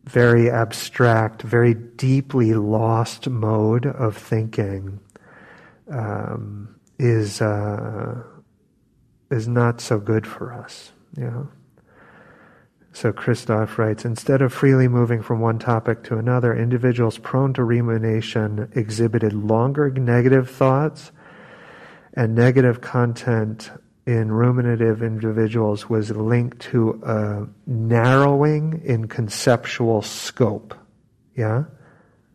very 0.06 0.50
abstract, 0.50 1.42
very 1.42 1.74
deeply 1.74 2.54
lost 2.54 3.30
mode 3.30 3.86
of 3.86 4.16
thinking. 4.18 5.00
Um, 5.90 6.76
is 6.98 7.42
uh, 7.42 8.24
is 9.32 9.48
not 9.48 9.82
so 9.82 10.00
good 10.00 10.26
for 10.26 10.54
us. 10.54 10.92
You 11.18 11.24
know? 11.26 11.50
So 12.94 13.12
Christoff 13.12 13.78
writes, 13.78 14.06
instead 14.06 14.42
of 14.42 14.54
freely 14.54 14.88
moving 14.88 15.22
from 15.22 15.42
one 15.42 15.60
topic 15.60 16.04
to 16.04 16.18
another, 16.18 16.56
individuals 16.56 17.18
prone 17.18 17.54
to 17.56 17.64
rumination 17.64 18.72
exhibited 18.74 19.34
longer 19.34 19.90
negative 19.90 20.50
thoughts, 20.50 21.12
and 22.14 22.36
negative 22.36 22.80
content 22.80 23.70
in 24.06 24.30
ruminative 24.30 25.02
individuals 25.02 25.90
was 25.90 26.12
linked 26.12 26.60
to 26.60 27.02
a 27.04 27.48
narrowing 27.66 28.82
in 28.86 29.08
conceptual 29.08 30.02
scope, 30.02 30.76
yeah, 31.36 31.64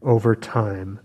over 0.03 0.35
time, 0.35 0.99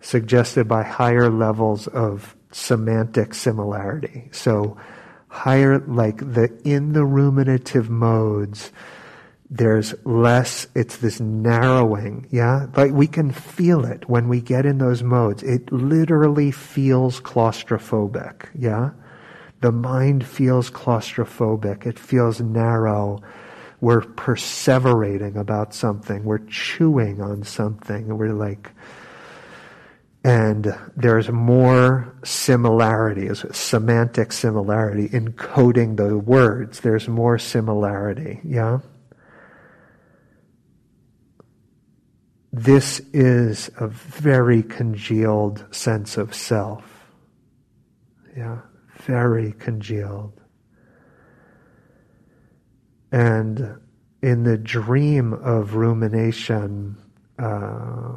suggested 0.00 0.68
by 0.68 0.82
higher 0.82 1.30
levels 1.30 1.86
of 1.88 2.36
semantic 2.52 3.32
similarity. 3.32 4.28
So 4.32 4.76
higher, 5.28 5.78
like 5.78 6.18
the, 6.18 6.50
in 6.64 6.92
the 6.92 7.06
ruminative 7.06 7.88
modes, 7.88 8.72
there's 9.48 9.94
less, 10.04 10.66
it's 10.74 10.98
this 10.98 11.20
narrowing, 11.20 12.26
yeah? 12.30 12.66
Like 12.76 12.92
we 12.92 13.06
can 13.06 13.32
feel 13.32 13.84
it 13.84 14.08
when 14.08 14.28
we 14.28 14.40
get 14.40 14.66
in 14.66 14.78
those 14.78 15.02
modes. 15.02 15.42
It 15.42 15.72
literally 15.72 16.50
feels 16.50 17.20
claustrophobic, 17.20 18.48
yeah? 18.54 18.90
The 19.60 19.72
mind 19.72 20.26
feels 20.26 20.70
claustrophobic. 20.70 21.86
It 21.86 21.98
feels 21.98 22.40
narrow. 22.40 23.22
We're 23.80 24.00
perseverating 24.00 25.36
about 25.36 25.74
something. 25.74 26.24
We're 26.24 26.46
chewing 26.46 27.20
on 27.20 27.42
something. 27.42 28.16
We're 28.16 28.32
like, 28.32 28.70
and 30.22 30.78
there's 30.96 31.30
more 31.30 32.14
similarities, 32.24 33.44
semantic 33.52 34.32
similarity, 34.32 35.08
encoding 35.08 35.96
the 35.96 36.18
words. 36.18 36.80
There's 36.80 37.08
more 37.08 37.38
similarity, 37.38 38.40
yeah? 38.44 38.80
This 42.52 43.00
is 43.12 43.70
a 43.78 43.86
very 43.86 44.62
congealed 44.62 45.64
sense 45.70 46.16
of 46.16 46.34
self. 46.34 46.84
Yeah, 48.36 48.58
very 49.02 49.52
congealed. 49.52 50.40
And 53.12 53.80
in 54.22 54.44
the 54.44 54.58
dream 54.58 55.32
of 55.32 55.74
rumination, 55.74 56.96
uh, 57.38 58.16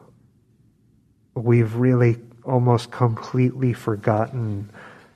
we've 1.36 1.76
really 1.76 2.18
almost 2.46 2.92
completely 2.92 3.74
forgotten 3.74 4.70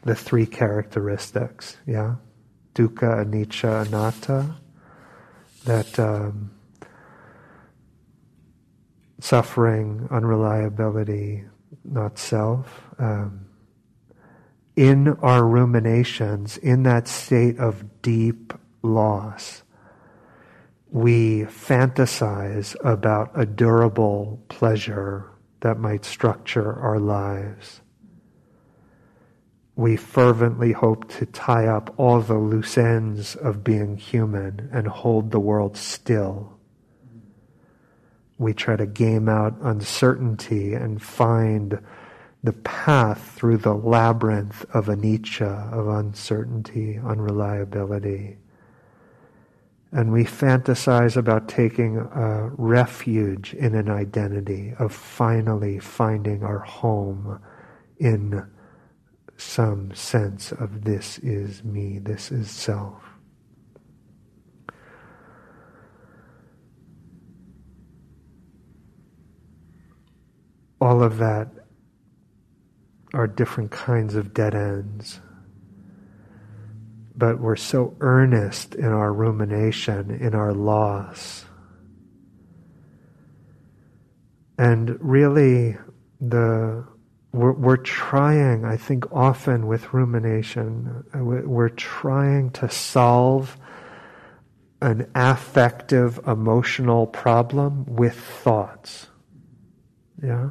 the 0.03 0.15
three 0.15 0.45
characteristics, 0.45 1.77
yeah? 1.85 2.15
Dukkha, 2.73 3.25
anicca, 3.25 3.85
anatta. 3.85 4.55
That 5.65 5.99
um, 5.99 6.51
suffering, 9.19 10.07
unreliability, 10.09 11.43
not 11.83 12.17
self. 12.17 12.83
Um, 12.99 13.46
in 14.77 15.07
our 15.23 15.43
ruminations, 15.43 16.57
in 16.57 16.83
that 16.83 17.07
state 17.07 17.57
of 17.57 18.01
deep 18.03 18.53
loss, 18.83 19.63
we 20.91 21.41
fantasize 21.45 22.75
about 22.85 23.31
a 23.33 23.45
durable 23.45 24.39
pleasure 24.49 25.31
that 25.61 25.79
might 25.79 26.05
structure 26.05 26.73
our 26.73 26.99
lives. 26.99 27.81
We 29.75 29.97
fervently 29.97 30.73
hope 30.73 31.09
to 31.13 31.25
tie 31.25 31.65
up 31.65 31.93
all 31.97 32.21
the 32.21 32.37
loose 32.37 32.77
ends 32.77 33.35
of 33.35 33.63
being 33.63 33.97
human 33.97 34.69
and 34.71 34.87
hold 34.87 35.31
the 35.31 35.39
world 35.39 35.75
still. 35.75 36.55
We 38.37 38.53
try 38.53 38.75
to 38.75 38.85
game 38.85 39.27
out 39.27 39.55
uncertainty 39.59 40.75
and 40.75 41.01
find 41.01 41.79
the 42.43 42.53
path 42.53 43.33
through 43.35 43.57
the 43.57 43.73
labyrinth 43.73 44.63
of 44.73 44.85
anicca, 44.85 45.73
of 45.73 45.87
uncertainty, 45.87 46.99
unreliability. 47.03 48.37
And 49.91 50.11
we 50.11 50.23
fantasize 50.23 51.17
about 51.17 51.47
taking 51.47 51.97
a 51.97 52.49
refuge 52.57 53.53
in 53.53 53.73
an 53.73 53.89
identity, 53.89 54.73
of 54.77 54.93
finally 54.93 55.79
finding 55.79 56.43
our 56.43 56.59
home 56.59 57.39
in 57.97 58.45
some 59.37 59.93
sense 59.93 60.51
of 60.51 60.83
this 60.83 61.19
is 61.19 61.63
me, 61.63 61.99
this 61.99 62.31
is 62.31 62.49
self. 62.49 63.03
All 70.79 71.01
of 71.01 71.17
that 71.17 71.49
are 73.13 73.27
different 73.27 73.71
kinds 73.71 74.15
of 74.15 74.33
dead 74.33 74.53
ends 74.53 75.19
but 77.17 77.39
we're 77.39 77.55
so 77.55 77.97
earnest 77.99 78.75
in 78.75 78.85
our 78.85 79.11
rumination, 79.11 80.11
in 80.11 80.35
our 80.35 80.53
loss. 80.53 81.45
And 84.59 84.97
really, 85.01 85.77
the 86.21 86.85
we're, 87.33 87.53
we're, 87.53 87.77
trying, 87.77 88.65
I 88.65 88.77
think, 88.77 89.11
often 89.11 89.67
with 89.67 89.93
rumination, 89.93 91.03
uh, 91.13 91.23
we're 91.23 91.69
trying 91.69 92.51
to 92.51 92.69
solve 92.69 93.57
an 94.81 95.09
affective, 95.13 96.19
emotional 96.25 97.05
problem 97.05 97.85
with 97.85 98.15
thoughts. 98.15 99.07
Yeah? 100.23 100.49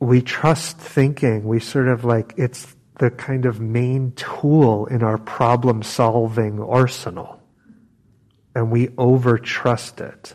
We 0.00 0.22
trust 0.22 0.78
thinking. 0.78 1.44
We 1.44 1.60
sort 1.60 1.88
of 1.88 2.04
like, 2.04 2.34
it's 2.36 2.74
the 2.98 3.10
kind 3.10 3.46
of 3.46 3.60
main 3.60 4.12
tool 4.12 4.86
in 4.86 5.02
our 5.02 5.18
problem 5.18 5.82
solving 5.82 6.60
arsenal. 6.60 7.40
And 8.54 8.70
we 8.70 8.88
over 8.98 9.38
trust 9.38 10.00
it. 10.00 10.34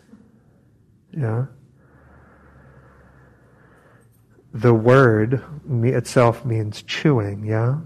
Yeah? 1.12 1.46
The 4.54 4.74
word 4.74 5.44
itself 5.70 6.46
means 6.46 6.82
chewing, 6.84 7.44
yeah? 7.44 7.78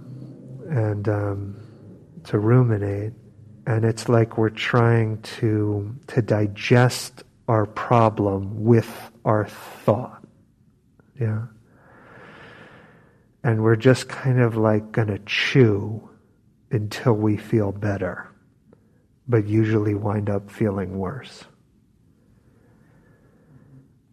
And 0.70 1.10
um, 1.10 1.56
to 2.26 2.38
ruminate. 2.38 3.14
And 3.66 3.86
it's 3.86 4.08
like 4.08 4.38
we're 4.38 4.50
trying 4.50 5.22
to, 5.22 5.96
to 6.08 6.22
digest 6.22 7.24
our 7.48 7.66
problem 7.66 8.64
with 8.64 9.12
our 9.26 9.48
thought. 9.48 10.24
Yeah? 11.20 11.46
And 13.44 13.64
we're 13.64 13.76
just 13.76 14.10
kind 14.10 14.40
of 14.40 14.58
like 14.58 14.92
going 14.92 15.08
to 15.08 15.20
chew 15.20 16.10
until 16.72 17.14
we 17.14 17.38
feel 17.38 17.72
better, 17.72 18.30
but 19.28 19.48
usually 19.48 19.94
wind 19.94 20.30
up 20.30 20.52
feeling 20.52 20.98
worse. 20.98 21.46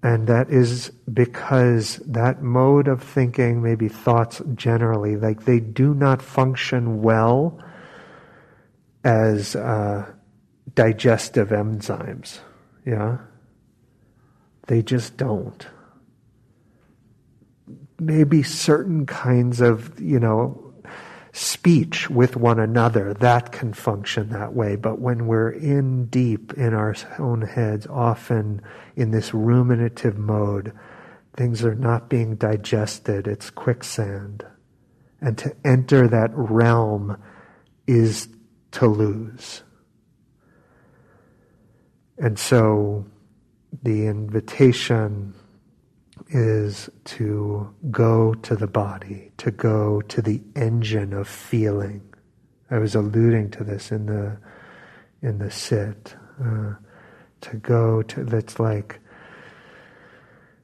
And 0.03 0.29
that 0.29 0.51
is 0.51 0.91
because 1.13 1.97
that 2.07 2.41
mode 2.43 2.87
of 2.87 3.03
thinking, 3.03 3.63
maybe 3.63 3.89
thoughts 3.89 4.41
generally, 4.55 5.17
like 5.17 5.45
they 5.45 5.59
do 5.59 5.95
not 5.95 6.23
function 6.23 7.03
well 7.03 7.59
as 9.03 9.57
uh, 9.57 10.09
digestive 10.75 11.49
enzymes. 11.49 12.39
Yeah? 12.85 13.19
They 14.69 14.83
just 14.83 15.17
don't 15.17 15.67
maybe 17.99 18.43
certain 18.43 19.07
kinds 19.07 19.61
of, 19.61 19.99
you 20.01 20.21
know, 20.21 20.63
speech 21.33 22.09
with 22.09 22.35
one 22.35 22.59
another, 22.59 23.13
that 23.15 23.53
can 23.53 23.73
function 23.73 24.31
that 24.31 24.55
way. 24.55 24.75
But 24.75 24.99
when 24.99 25.27
we're 25.27 25.51
in 25.51 26.07
deep 26.07 26.55
in 26.55 26.73
our 26.73 26.95
own 27.19 27.43
heads, 27.43 27.87
often 27.87 28.63
in 28.97 29.11
this 29.11 29.35
ruminative 29.35 30.17
mode, 30.17 30.73
things 31.37 31.63
are 31.63 31.75
not 31.75 32.09
being 32.09 32.37
digested, 32.37 33.27
it's 33.27 33.51
quicksand. 33.51 34.47
And 35.21 35.37
to 35.39 35.55
enter 35.65 36.09
that 36.09 36.31
realm 36.33 37.23
is 37.87 38.29
to 38.73 38.87
lose. 38.87 39.63
And 42.19 42.39
so 42.39 43.05
the 43.83 44.07
invitation 44.07 45.35
is 46.29 46.91
to 47.05 47.75
go 47.91 48.35
to 48.35 48.57
the 48.57 48.67
body, 48.67 49.33
to 49.39 49.51
go 49.51 50.01
to 50.03 50.21
the 50.21 50.43
engine 50.55 51.13
of 51.13 51.29
feeling. 51.29 52.03
I 52.71 52.79
was 52.79 52.95
alluding 52.95 53.51
to 53.53 53.65
this 53.65 53.93
in 53.93 54.07
the 54.07 54.37
in 55.23 55.39
the 55.39 55.51
sit. 55.51 56.17
Uh, 56.43 56.75
to 57.43 57.57
go 57.57 58.03
to 58.03 58.25
that's 58.25 58.59
like 58.59 59.01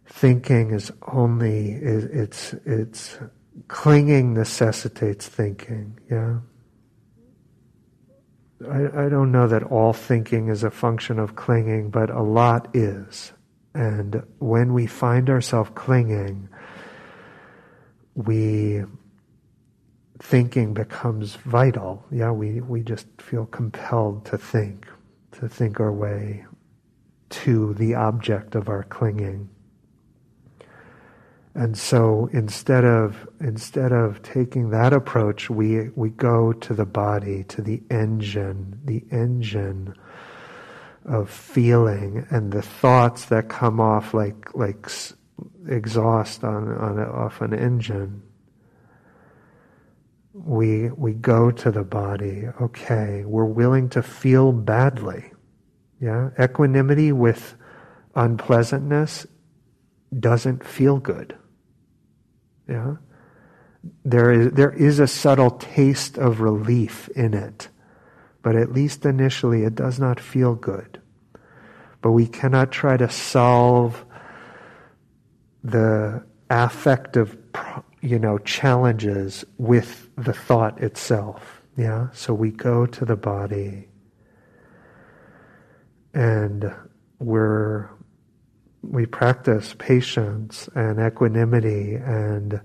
thinking 0.07 0.71
is 0.71 0.91
only 1.09 1.73
it's 1.73 2.55
it's 2.65 3.19
clinging 3.69 4.35
necessitates 4.35 5.29
thinking. 5.29 5.99
Yeah. 6.11 6.39
I, 8.69 9.07
I 9.07 9.09
don't 9.09 9.33
know 9.33 9.49
that 9.49 9.65
all 9.65 9.93
thinking 9.93 10.49
is 10.49 10.63
a 10.63 10.71
function 10.71 11.19
of 11.19 11.35
clinging, 11.35 11.91
but 11.91 12.11
a 12.11 12.23
lot 12.23 12.69
is. 12.75 13.33
And 13.75 14.23
when 14.39 14.75
we 14.75 14.87
find 14.87 15.31
ourselves 15.31 15.71
clinging, 15.75 16.49
we 18.15 18.83
thinking 20.19 20.75
becomes 20.75 21.37
vital. 21.37 22.05
Yeah, 22.11 22.31
we, 22.31 22.61
we 22.61 22.83
just 22.83 23.07
feel 23.21 23.47
compelled 23.47 24.25
to 24.27 24.39
think, 24.39 24.87
to 25.33 25.49
think 25.49 25.81
our 25.81 25.93
way 25.93 26.45
to 27.31 27.75
the 27.75 27.95
object 27.95 28.55
of 28.55 28.69
our 28.69 28.85
clinging. 28.85 29.49
And 31.55 31.77
so 31.77 32.31
instead 32.33 32.85
of 32.85 33.29
instead 33.41 33.93
of 33.93 34.23
taking 34.23 34.71
that 34.71 34.95
approach, 34.95 35.51
we 35.51 35.91
we 35.91 36.09
go 36.09 36.53
to 36.53 36.73
the 36.73 36.87
body, 36.87 37.45
to 37.45 37.61
the 37.61 37.83
engine, 37.91 38.81
the 38.85 39.05
engine 39.11 39.95
of 41.05 41.31
feeling 41.31 42.27
and 42.31 42.53
the 42.53 42.63
thoughts 42.63 43.27
that 43.27 43.49
come 43.49 43.81
off 43.81 44.15
like 44.15 44.55
like 44.55 44.91
exhaust 45.69 46.45
on 46.45 46.69
on 46.77 46.99
off 46.99 47.41
an 47.41 47.53
engine. 47.53 48.23
We 50.33 50.91
we 50.91 51.13
go 51.13 51.51
to 51.51 51.71
the 51.71 51.85
body. 51.85 52.47
Okay, 52.61 53.25
we're 53.27 53.45
willing 53.45 53.89
to 53.91 54.03
feel 54.03 54.53
badly. 54.53 55.33
Yeah, 56.01 56.31
equanimity 56.41 57.13
with 57.13 57.55
unpleasantness 58.15 59.27
doesn't 60.19 60.65
feel 60.65 60.99
good. 60.99 61.37
Yeah, 62.69 62.97
there 64.05 64.31
is 64.31 64.53
there 64.53 64.73
is 64.73 64.99
a 64.99 65.07
subtle 65.07 65.51
taste 65.51 66.17
of 66.17 66.41
relief 66.41 67.09
in 67.11 67.35
it 67.35 67.69
but 68.43 68.57
at 68.57 68.73
least 68.73 69.07
initially 69.07 69.65
it 69.65 69.75
does 69.75 69.99
not 69.99 70.21
feel 70.21 70.55
good. 70.55 71.01
But 72.01 72.13
we 72.13 72.27
cannot 72.27 72.73
try 72.73 72.97
to 72.97 73.09
solve 73.09 74.05
the 75.63 76.25
affective, 76.51 77.37
you 78.01 78.19
know, 78.19 78.39
challenges 78.39 79.45
with 79.59 80.11
the 80.17 80.33
thought 80.33 80.81
itself. 80.83 81.63
Yeah? 81.77 82.09
So 82.13 82.35
we 82.35 82.51
go 82.51 82.87
to 82.87 83.05
the 83.05 83.17
body 83.17 83.89
and 86.13 86.75
we're 87.19 87.89
we 88.83 89.07
practice 89.07 89.77
patience 89.79 90.69
and 90.75 90.99
equanimity 90.99 91.95
and 91.95 92.61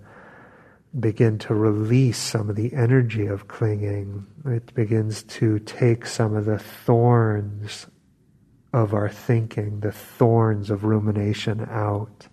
begin 0.99 1.37
to 1.37 1.53
release 1.53 2.17
some 2.17 2.49
of 2.49 2.55
the 2.55 2.73
energy 2.73 3.27
of 3.27 3.47
clinging. 3.47 4.25
It 4.45 4.73
begins 4.73 5.23
to 5.23 5.59
take 5.59 6.05
some 6.05 6.35
of 6.35 6.45
the 6.45 6.59
thorns 6.59 7.87
of 8.73 8.93
our 8.93 9.09
thinking, 9.09 9.79
the 9.79 9.91
thorns 9.91 10.69
of 10.69 10.83
rumination 10.83 11.67
out. 11.69 12.27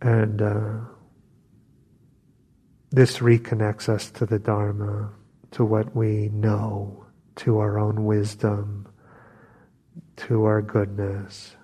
And 0.00 0.42
uh, 0.42 0.80
this 2.90 3.18
reconnects 3.18 3.88
us 3.88 4.10
to 4.12 4.26
the 4.26 4.38
Dharma, 4.38 5.10
to 5.52 5.64
what 5.64 5.94
we 5.94 6.28
know, 6.30 7.06
to 7.36 7.58
our 7.58 7.78
own 7.78 8.04
wisdom, 8.04 8.88
to 10.16 10.44
our 10.44 10.60
goodness, 10.60 11.56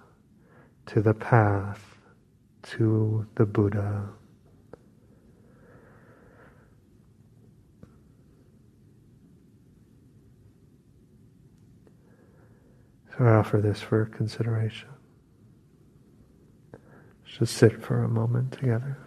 to 0.87 1.03
the 1.03 1.15
path 1.15 1.88
to 2.63 3.27
the 3.37 3.47
Buddha. 3.47 4.09
So 13.17 13.25
I 13.25 13.35
offer 13.35 13.61
this 13.61 13.81
for 13.81 14.07
consideration. 14.07 14.89
Let's 16.73 17.39
just 17.39 17.57
sit 17.57 17.83
for 17.83 18.05
a 18.05 18.09
moment 18.09 18.53
together. 18.53 18.99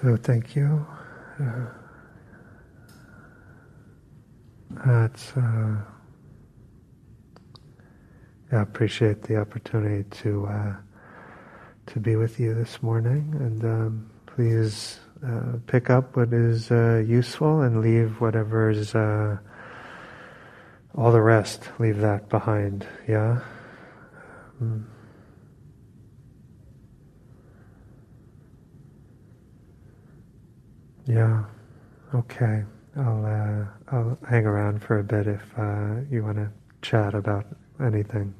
So 0.00 0.16
thank 0.16 0.54
you. 0.54 0.86
Uh, 1.40 1.66
that's. 4.86 5.32
Uh, 5.32 5.76
I 8.52 8.60
appreciate 8.60 9.22
the 9.22 9.38
opportunity 9.40 10.04
to 10.22 10.46
uh, 10.46 10.76
to 11.86 11.98
be 11.98 12.14
with 12.14 12.38
you 12.38 12.54
this 12.54 12.80
morning, 12.80 13.34
and 13.40 13.64
um, 13.64 14.10
please 14.26 15.00
uh, 15.26 15.54
pick 15.66 15.90
up 15.90 16.16
what 16.16 16.32
is 16.32 16.70
uh, 16.70 17.02
useful 17.04 17.62
and 17.62 17.80
leave 17.80 18.20
whatever 18.20 18.70
is 18.70 18.94
uh, 18.94 19.36
all 20.94 21.10
the 21.10 21.20
rest. 21.20 21.70
Leave 21.80 21.98
that 21.98 22.28
behind. 22.28 22.86
Yeah. 23.08 23.40
Mm. 24.62 24.84
Yeah. 31.08 31.44
Okay. 32.14 32.64
I'll 32.98 33.26
uh, 33.26 33.96
I'll 33.96 34.18
hang 34.30 34.46
around 34.46 34.82
for 34.84 35.00
a 35.00 35.04
bit 35.04 35.28
if 35.28 35.42
uh, 35.58 36.02
you 36.10 36.24
want 36.24 36.38
to 36.38 36.50
chat 36.82 37.14
about 37.14 37.46
anything. 37.84 38.34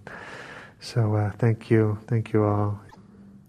So 0.81 1.17
uh, 1.17 1.33
thank 1.39 1.71
you, 1.71 1.99
thank 2.09 2.33
you 2.35 2.45
all. 2.45 2.81